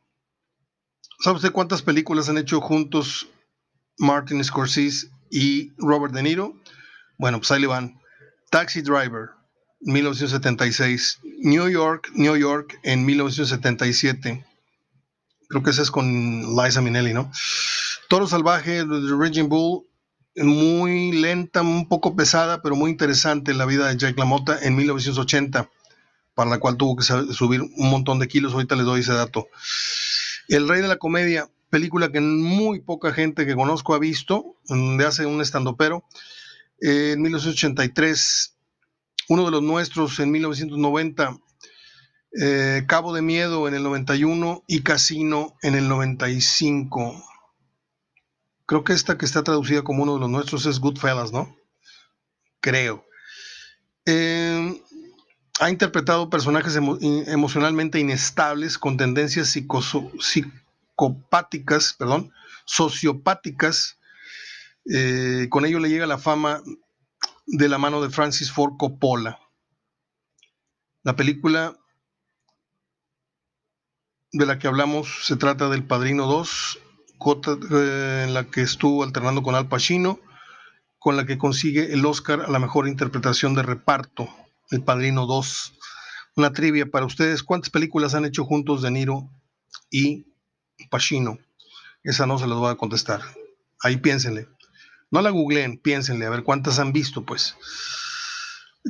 [1.24, 3.30] ¿Sabe usted cuántas películas han hecho juntos
[3.98, 6.54] Martin Scorsese y Robert De Niro?
[7.18, 7.98] Bueno, pues ahí le van.
[8.52, 9.30] Taxi Driver,
[9.80, 11.22] 1976.
[11.44, 14.46] New York, New York en 1977.
[15.48, 17.32] Creo que ese es con Liza Minnelli, ¿no?
[18.10, 19.86] Toro Salvaje, The Raging Bull,
[20.36, 25.70] muy lenta, un poco pesada, pero muy interesante la vida de Jack LaMotta en 1980,
[26.36, 28.52] para la cual tuvo que subir un montón de kilos.
[28.52, 29.48] Ahorita les doy ese dato.
[30.48, 35.06] El Rey de la Comedia, película que muy poca gente que conozco ha visto, donde
[35.06, 36.04] hace un estandopero.
[36.80, 38.56] en 1983,
[39.30, 41.38] uno de los nuestros en 1990,
[42.42, 47.24] eh, Cabo de Miedo en el 91 y Casino en el 95.
[48.66, 51.56] Creo que esta que está traducida como uno de los nuestros es Goodfellas, ¿no?
[52.60, 53.06] Creo.
[54.06, 54.82] Eh,
[55.60, 59.56] ha interpretado personajes emocionalmente inestables con tendencias
[60.20, 62.34] psicopáticas, perdón,
[62.66, 64.00] sociopáticas.
[64.92, 66.62] Eh, con ello le llega la fama
[67.46, 69.40] de la mano de Francis Ford Coppola.
[71.04, 71.78] La película
[74.32, 76.80] de la que hablamos se trata del Padrino 2,
[77.72, 80.20] eh, en la que estuvo alternando con Al Pacino,
[80.98, 84.30] con la que consigue el Oscar a la mejor interpretación de reparto,
[84.74, 85.74] El Padrino 2.
[86.36, 89.30] Una trivia para ustedes, ¿cuántas películas han hecho juntos De Niro
[89.92, 90.26] y
[90.90, 91.38] Pacino?
[92.02, 93.22] Esa no se las voy a contestar.
[93.84, 94.48] Ahí piénsenle.
[95.12, 97.56] No la googleen, piénsenle, a ver cuántas han visto, pues.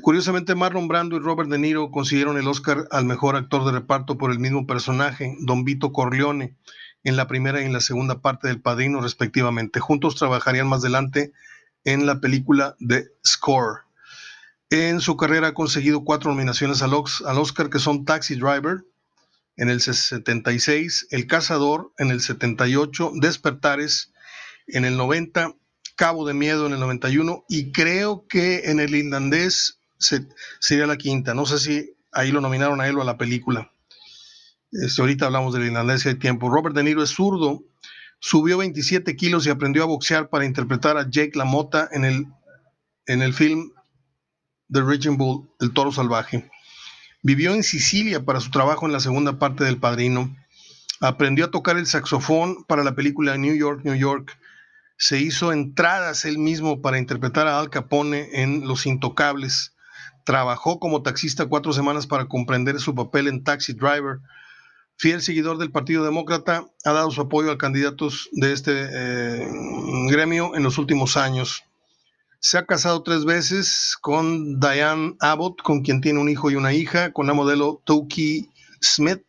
[0.01, 4.17] Curiosamente, Marlon Brando y Robert De Niro consiguieron el Oscar al mejor actor de reparto
[4.17, 6.55] por el mismo personaje, Don Vito Corleone,
[7.03, 9.81] en la primera y en la segunda parte del Padrino, respectivamente.
[9.81, 11.33] Juntos trabajarían más adelante
[11.83, 13.81] en la película The Score.
[14.73, 18.83] En su carrera ha conseguido cuatro nominaciones al Oscar, que son Taxi Driver
[19.55, 24.11] en el 76, El Cazador en el 78, Despertares
[24.65, 25.53] en el 90
[25.95, 29.77] Cabo de Miedo en el 91 y creo que en el irlandés
[30.59, 31.35] sería la quinta.
[31.35, 33.71] No sé si ahí lo nominaron a él o a la película.
[34.71, 36.49] Este, ahorita hablamos del irlandés y hay tiempo.
[36.49, 37.63] Robert De Niro es zurdo,
[38.17, 42.25] subió 27 kilos y aprendió a boxear para interpretar a Jake LaMotta en el,
[43.05, 43.71] en el film
[44.71, 46.49] The Raging Bull, El Toro Salvaje.
[47.21, 50.35] Vivió en Sicilia para su trabajo en la segunda parte del Padrino.
[50.99, 54.37] Aprendió a tocar el saxofón para la película New York, New York
[54.97, 59.73] se hizo entradas él mismo para interpretar a Al Capone en Los Intocables.
[60.23, 64.19] Trabajó como taxista cuatro semanas para comprender su papel en Taxi Driver.
[64.95, 69.47] Fiel seguidor del Partido Demócrata, ha dado su apoyo a candidatos de este eh,
[70.09, 71.63] gremio en los últimos años.
[72.45, 76.73] Se ha casado tres veces con Diane Abbott, con quien tiene un hijo y una
[76.73, 78.49] hija, con la modelo Toki
[78.81, 79.23] Smith,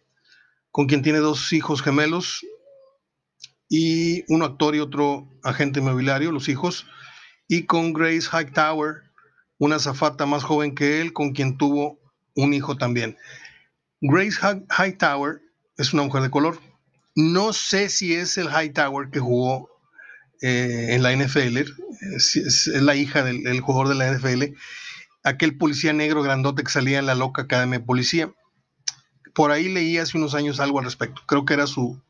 [0.72, 2.44] con quien tiene dos hijos gemelos,
[3.68, 6.88] y un actor y otro agente inmobiliario, los hijos,
[7.46, 9.04] y con Grace Hightower,
[9.58, 12.00] una zafata más joven que él, con quien tuvo
[12.34, 13.16] un hijo también.
[14.00, 14.40] Grace
[14.76, 15.40] Hightower
[15.76, 16.58] es una mujer de color.
[17.14, 19.70] No sé si es el Hightower que jugó
[20.42, 21.58] eh, en la NFL,
[22.14, 24.56] es, la hija del, jugador de la NFL,
[25.22, 28.32] aquel policía negro grandote que salía en la loca Academia de Policía.
[29.34, 31.22] Por ahí leí hace unos años algo al respecto.
[31.26, 32.00] Creo que era su,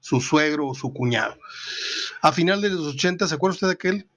[0.00, 1.36] su suegro o su cuñado.
[2.22, 4.08] A final de los 80, ¿se acuerda usted de aquel,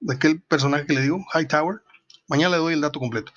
[0.00, 1.82] de aquel personaje que le digo, Hightower?
[2.28, 3.32] Mañana le doy el dato completo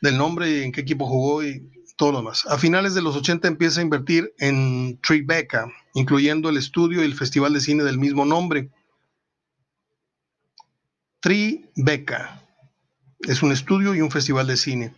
[0.00, 2.44] del nombre en qué equipo jugó y todo lo demás.
[2.46, 7.14] A finales de los 80 empieza a invertir en Tribeca, incluyendo el estudio y el
[7.14, 8.70] festival de cine del mismo nombre.
[11.20, 12.42] Tribeca
[13.20, 14.94] es un estudio y un festival de cine.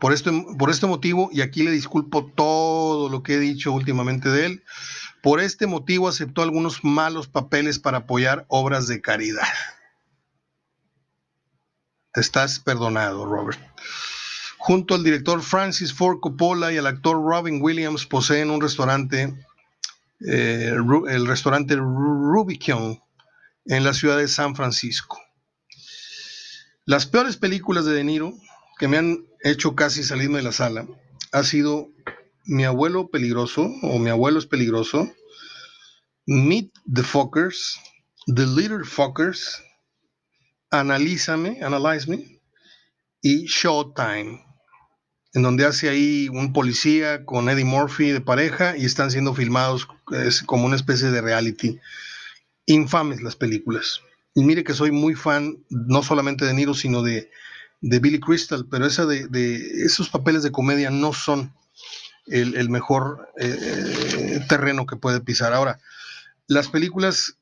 [0.00, 4.28] Por, esto, por este motivo, y aquí le disculpo todo lo que he dicho últimamente
[4.28, 4.64] de él,
[5.22, 9.48] por este motivo aceptó algunos malos papeles para apoyar obras de caridad.
[12.14, 13.60] Estás perdonado, Robert.
[14.58, 19.34] Junto al director Francis Ford Coppola y al actor Robin Williams poseen un restaurante,
[20.26, 20.72] eh,
[21.08, 23.00] el restaurante Rubicon,
[23.66, 25.20] en la ciudad de San Francisco.
[26.88, 28.32] Las peores películas de De Niro
[28.78, 30.88] que me han hecho casi salirme de la sala
[31.32, 31.90] ha sido
[32.46, 35.06] Mi abuelo peligroso o Mi abuelo es peligroso,
[36.24, 37.78] Meet the Fuckers,
[38.24, 39.62] The Little Fuckers,
[40.70, 41.60] Analízame,
[43.20, 44.42] y Showtime.
[45.34, 49.88] en donde hace ahí un policía con Eddie Murphy de pareja y están siendo filmados
[50.12, 51.78] es como una especie de reality.
[52.64, 54.00] Infames las películas.
[54.38, 57.28] Y mire que soy muy fan no solamente de Niro, sino de,
[57.80, 59.26] Billy Crystal, pero esa de,
[59.84, 61.52] esos papeles de comedia no son
[62.28, 65.52] el, mejor eh, terreno que puede pisar.
[65.52, 65.80] Ahora,
[66.46, 67.36] las películas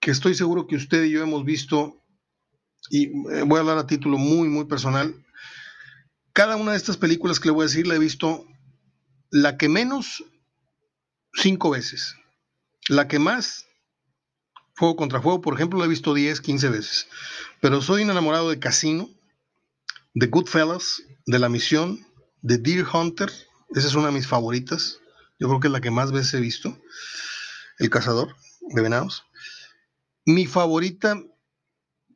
[0.00, 1.96] que estoy seguro que usted y yo hemos visto,
[2.90, 5.14] y eh, voy a hablar a título muy, muy personal,
[6.34, 8.46] cada una de estas películas que le voy a decir la he visto
[9.30, 10.22] la que menos
[11.32, 12.16] cinco veces.
[12.90, 13.64] La que más,
[14.74, 17.06] Fuego contra Fuego, por ejemplo, la he visto 10, 15 veces.
[17.60, 19.08] Pero soy un enamorado de Casino,
[20.14, 22.06] de Goodfellas, de La Misión,
[22.40, 23.30] de Deer Hunter.
[23.74, 25.00] Esa es una de mis favoritas.
[25.38, 26.78] Yo creo que es la que más veces he visto.
[27.78, 29.24] El Cazador de Venados.
[30.24, 31.20] Mi favorita,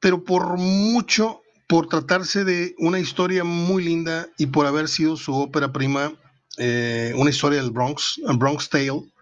[0.00, 5.34] pero por mucho, por tratarse de una historia muy linda y por haber sido su
[5.34, 6.12] ópera prima,
[6.58, 9.12] eh, una historia del Bronx, Bronx Tale,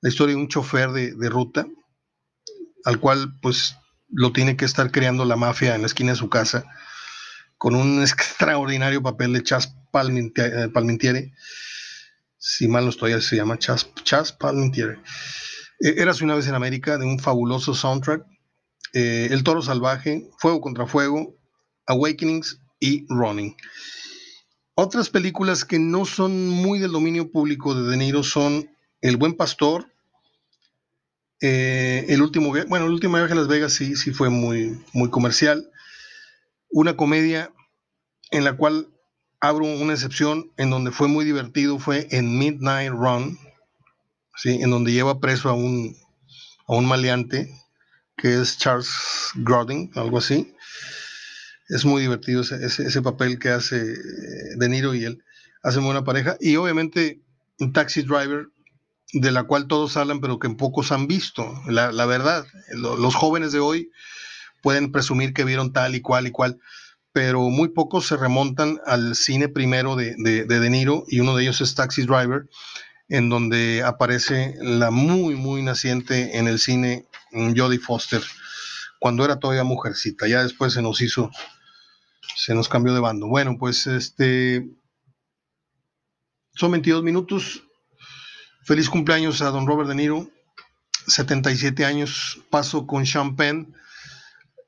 [0.00, 1.66] la historia de un chofer de, ruta,
[2.84, 3.76] al cual pues
[4.08, 6.64] lo tiene que estar creando la mafia en la esquina de su casa,
[7.58, 11.32] con un extraordinario papel de Chas eh, Palmintiere,
[12.38, 14.98] si mal no estoy, se llama Chas, Chas Palmintiere.
[15.78, 18.24] Eras una vez en América, de un fabuloso soundtrack,
[18.92, 21.36] eh, El Toro Salvaje, Fuego contra Fuego,
[21.86, 23.56] Awakenings y Running.
[24.74, 28.70] Otras películas que no son muy del dominio público de De Niro son
[29.00, 29.91] El Buen Pastor,
[31.42, 35.10] eh, El Último bueno, El Último Viaje a Las Vegas sí, sí fue muy, muy
[35.10, 35.70] comercial.
[36.70, 37.52] Una comedia
[38.30, 38.88] en la cual
[39.40, 43.38] abro una excepción, en donde fue muy divertido, fue en Midnight Run,
[44.36, 44.62] ¿sí?
[44.62, 45.94] en donde lleva preso a un,
[46.66, 47.52] a un maleante,
[48.16, 48.90] que es Charles
[49.34, 50.54] Grodin, algo así
[51.72, 55.24] es muy divertido ese, papel que hace eh, De Niro y él.
[55.62, 56.36] Hacen buena pareja.
[56.38, 57.22] Y obviamente
[57.72, 58.48] taxi driver
[59.12, 61.52] de la cual todos hablan, pero que pocos han visto.
[61.66, 63.90] La, verdad, los jóvenes de hoy
[64.62, 66.60] pueden presumir que vieron tal y cual y cual,
[67.12, 71.36] pero muy pocos se remontan al cine primero de De, de, de Niro y uno
[71.36, 72.48] de ellos es Taxi Driver,
[73.08, 78.22] en donde aparece la muy, muy naciente en el cine mm, Jodie Foster
[79.02, 80.28] cuando era todavía mujercita.
[80.28, 81.28] Ya después se nos hizo,
[82.36, 83.26] se nos cambió de bando.
[83.26, 84.70] Bueno, pues este,
[86.54, 87.64] son 22 minutos.
[88.64, 90.28] Feliz cumpleaños a don Robert De Niro.
[91.06, 92.40] 77 años.
[92.50, 93.68] Paso con Champagne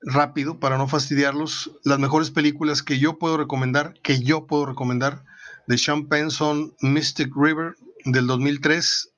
[0.03, 1.70] rápido para no fastidiarlos.
[1.84, 5.24] Las mejores películas que yo puedo recomendar, que yo puedo recomendar
[5.66, 7.74] de Champagne son Mystic River
[8.05, 9.11] del 2003,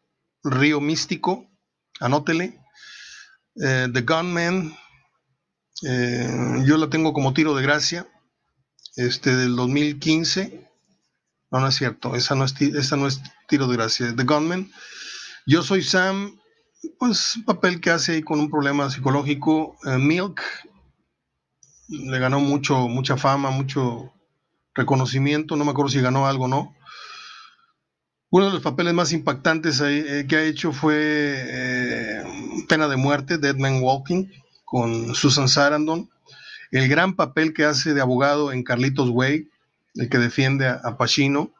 [0.45, 1.51] Río Místico,
[1.99, 2.61] anótele,
[3.57, 4.77] eh, The Gunman
[5.83, 8.07] eh, yo la tengo como tiro de gracia,
[8.97, 10.66] este del 2015.
[11.61, 14.15] No, es cierto, esa no es, tiro de gracia.
[14.15, 14.71] The Gunman.
[15.47, 16.39] Yo soy Sam,
[16.99, 19.77] pues un papel que hace con un problema psicológico.
[19.85, 20.43] Eh, Milk
[21.89, 24.13] le ganó mucho, mucha fama, mucho
[24.75, 25.57] reconocimiento.
[25.57, 26.75] No me acuerdo si ganó algo o no.
[28.31, 32.23] Uno de los papeles más impactantes eh, que ha hecho fue
[32.69, 34.27] Pena de Muerte, Dead Man Walking
[34.67, 36.11] con Susan Sarandon,
[36.73, 39.49] el gran papel que hace de abogado en Carlitos Way,
[39.97, 41.55] el que defiende a, Pacino,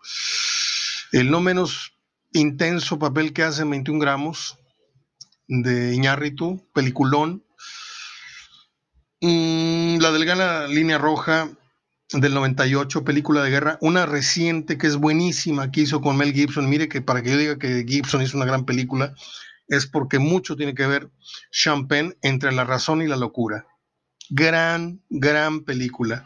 [1.13, 1.93] el no menos
[2.33, 4.59] intenso papel que hace en 21 gramos
[5.49, 7.45] de Iñárritu, peliculón,
[9.21, 11.51] mm, la delgada línea roja
[12.13, 16.69] del 98, película de guerra, una reciente que es buenísima que hizo con Mel Gibson,
[16.69, 19.15] mire que para que yo diga que Gibson hizo una gran película,
[19.69, 21.11] es porque mucho tiene que ver
[21.51, 23.67] Champagne entre la razón y la locura.
[24.29, 26.23] Gran, gran película.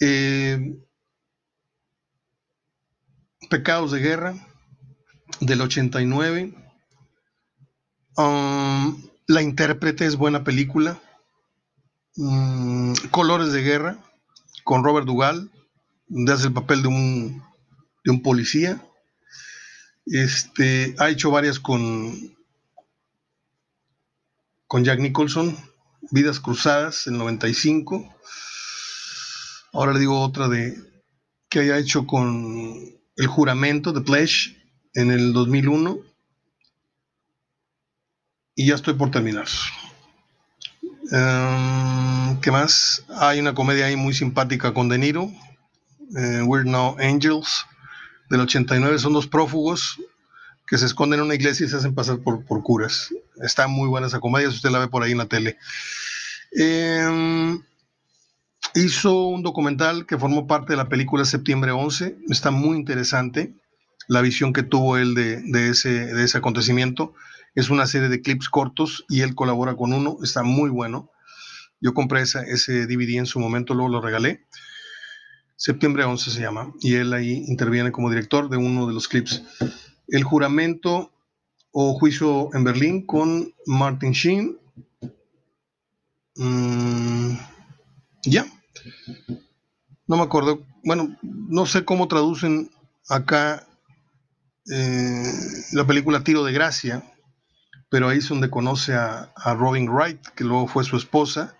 [0.00, 0.58] Eh,
[3.50, 4.34] Pecados de Guerra
[5.40, 6.54] del 89.
[8.16, 11.00] Um, la intérprete es buena película.
[12.14, 13.98] Mm, Colores de Guerra
[14.62, 15.50] con Robert Dugal,
[16.06, 17.42] donde hace el papel de un,
[18.04, 18.80] de un policía.
[20.06, 22.36] Este, ha hecho varias con
[24.68, 25.56] con Jack Nicholson,
[26.12, 28.14] Vidas Cruzadas, en 95.
[29.72, 30.76] Ahora le digo otra de
[31.48, 34.56] que haya hecho con El Juramento de Pledge
[34.94, 35.98] en el 2001.
[38.54, 39.46] Y ya estoy por terminar.
[41.12, 43.04] Em, ¿Qué más?
[43.10, 45.30] Hay una comedia ahí muy simpática con De Niro,
[46.16, 47.66] eh, We're No Angels,
[48.30, 48.98] del 89.
[48.98, 50.00] Son dos prófugos
[50.66, 53.10] que se esconden en una iglesia y se hacen pasar por, por curas.
[53.42, 55.58] Está muy buena esa comedia, si usted la ve por ahí en la tele.
[56.52, 57.62] Em,
[58.74, 62.18] hizo un documental que formó parte de la película Septiembre 11.
[62.28, 63.54] Está muy interesante
[64.08, 67.14] la visión que tuvo él de, ese, acontecimiento.
[67.54, 70.18] Es una serie de clips cortos y él colabora con uno.
[70.22, 71.10] Está muy bueno.
[71.80, 74.46] Yo compré ese DVD en su momento, luego lo regalé.
[75.56, 76.72] Septiembre 11 se llama.
[76.80, 79.42] Y él ahí interviene como director de uno de los clips.
[80.08, 81.12] El juramento
[81.72, 84.58] o juicio en Berlín con Martin Sheen.
[86.36, 87.34] Mm,
[88.24, 88.46] ya.
[90.06, 90.66] No me acuerdo.
[90.84, 92.70] Bueno, no sé cómo traducen
[93.08, 93.66] acá
[94.70, 95.32] eh,
[95.72, 97.04] la película Tiro de Gracia,
[97.88, 101.56] pero ahí es donde conoce a, a, Robin Wright, que luego fue su esposa.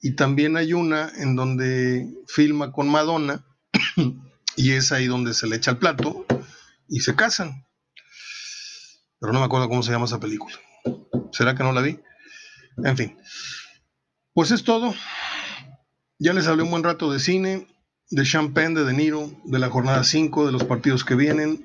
[0.00, 3.44] Y también hay una en donde filma con Madonna,
[4.56, 6.26] y es ahí donde se le echa el plato
[6.88, 7.66] y se casan
[9.20, 10.54] pero no me acuerdo cómo se llama esa película.
[11.32, 11.98] ¿Será que no la vi?
[12.84, 13.18] En fin.
[14.32, 14.94] Pues es todo.
[16.18, 17.66] Ya les hablé un buen rato de cine,
[18.10, 21.64] de Champagne, de De Niro, de la jornada 5, de los partidos que vienen,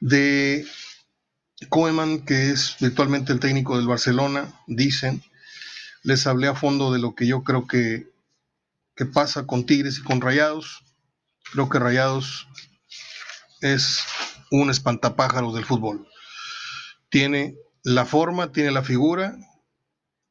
[0.00, 0.66] de
[1.68, 5.22] Koeman, que es virtualmente el técnico del Barcelona, dicen.
[6.02, 8.10] Les hablé a fondo de lo que yo creo que,
[8.96, 10.84] que pasa con Tigres y con Rayados.
[11.52, 12.48] Creo que Rayados
[13.60, 14.00] es
[14.50, 16.08] un espantapájaros del fútbol
[17.12, 19.36] tiene la forma, tiene la figura,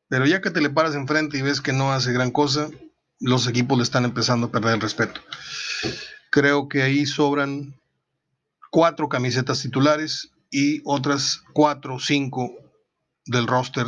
[0.09, 2.69] pero ya que te le paras enfrente y ves que no hace gran cosa,
[3.21, 5.21] los equipos le están empezando a perder el respeto.
[6.29, 7.79] Creo que ahí sobran
[8.69, 12.51] cuatro camisetas titulares y otras cuatro o cinco
[13.25, 13.87] del roster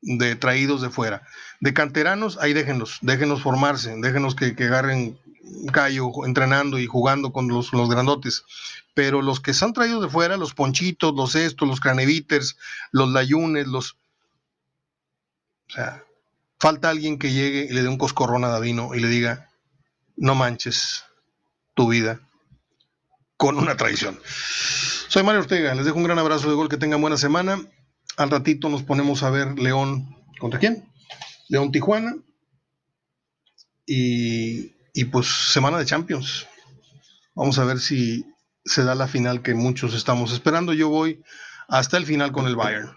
[0.00, 1.26] de traídos de fuera.
[1.60, 5.18] De canteranos, ahí déjenlos, déjenlos formarse, déjenlos que, que agarren
[5.72, 8.44] callo entrenando y jugando con los, los grandotes
[8.96, 12.56] pero los que se han traído de fuera, los ponchitos, los estos, los craneviters,
[12.92, 13.98] los layunes, los...
[15.68, 16.02] O sea,
[16.58, 19.50] falta alguien que llegue y le dé un coscorrón a Davino y le diga,
[20.16, 21.04] no manches
[21.74, 22.20] tu vida
[23.36, 24.18] con una traición.
[25.08, 27.60] Soy Mario Ortega, les dejo un gran abrazo de gol, que tengan buena semana.
[28.16, 30.90] Al ratito nos ponemos a ver León contra quién?
[31.48, 32.16] León Tijuana.
[33.86, 36.46] Y, y pues semana de Champions.
[37.34, 38.24] Vamos a ver si
[38.64, 40.72] se da la final que muchos estamos esperando.
[40.72, 41.22] Yo voy
[41.68, 42.96] hasta el final con el Bayern.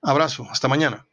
[0.00, 1.06] Abrazo, hasta mañana.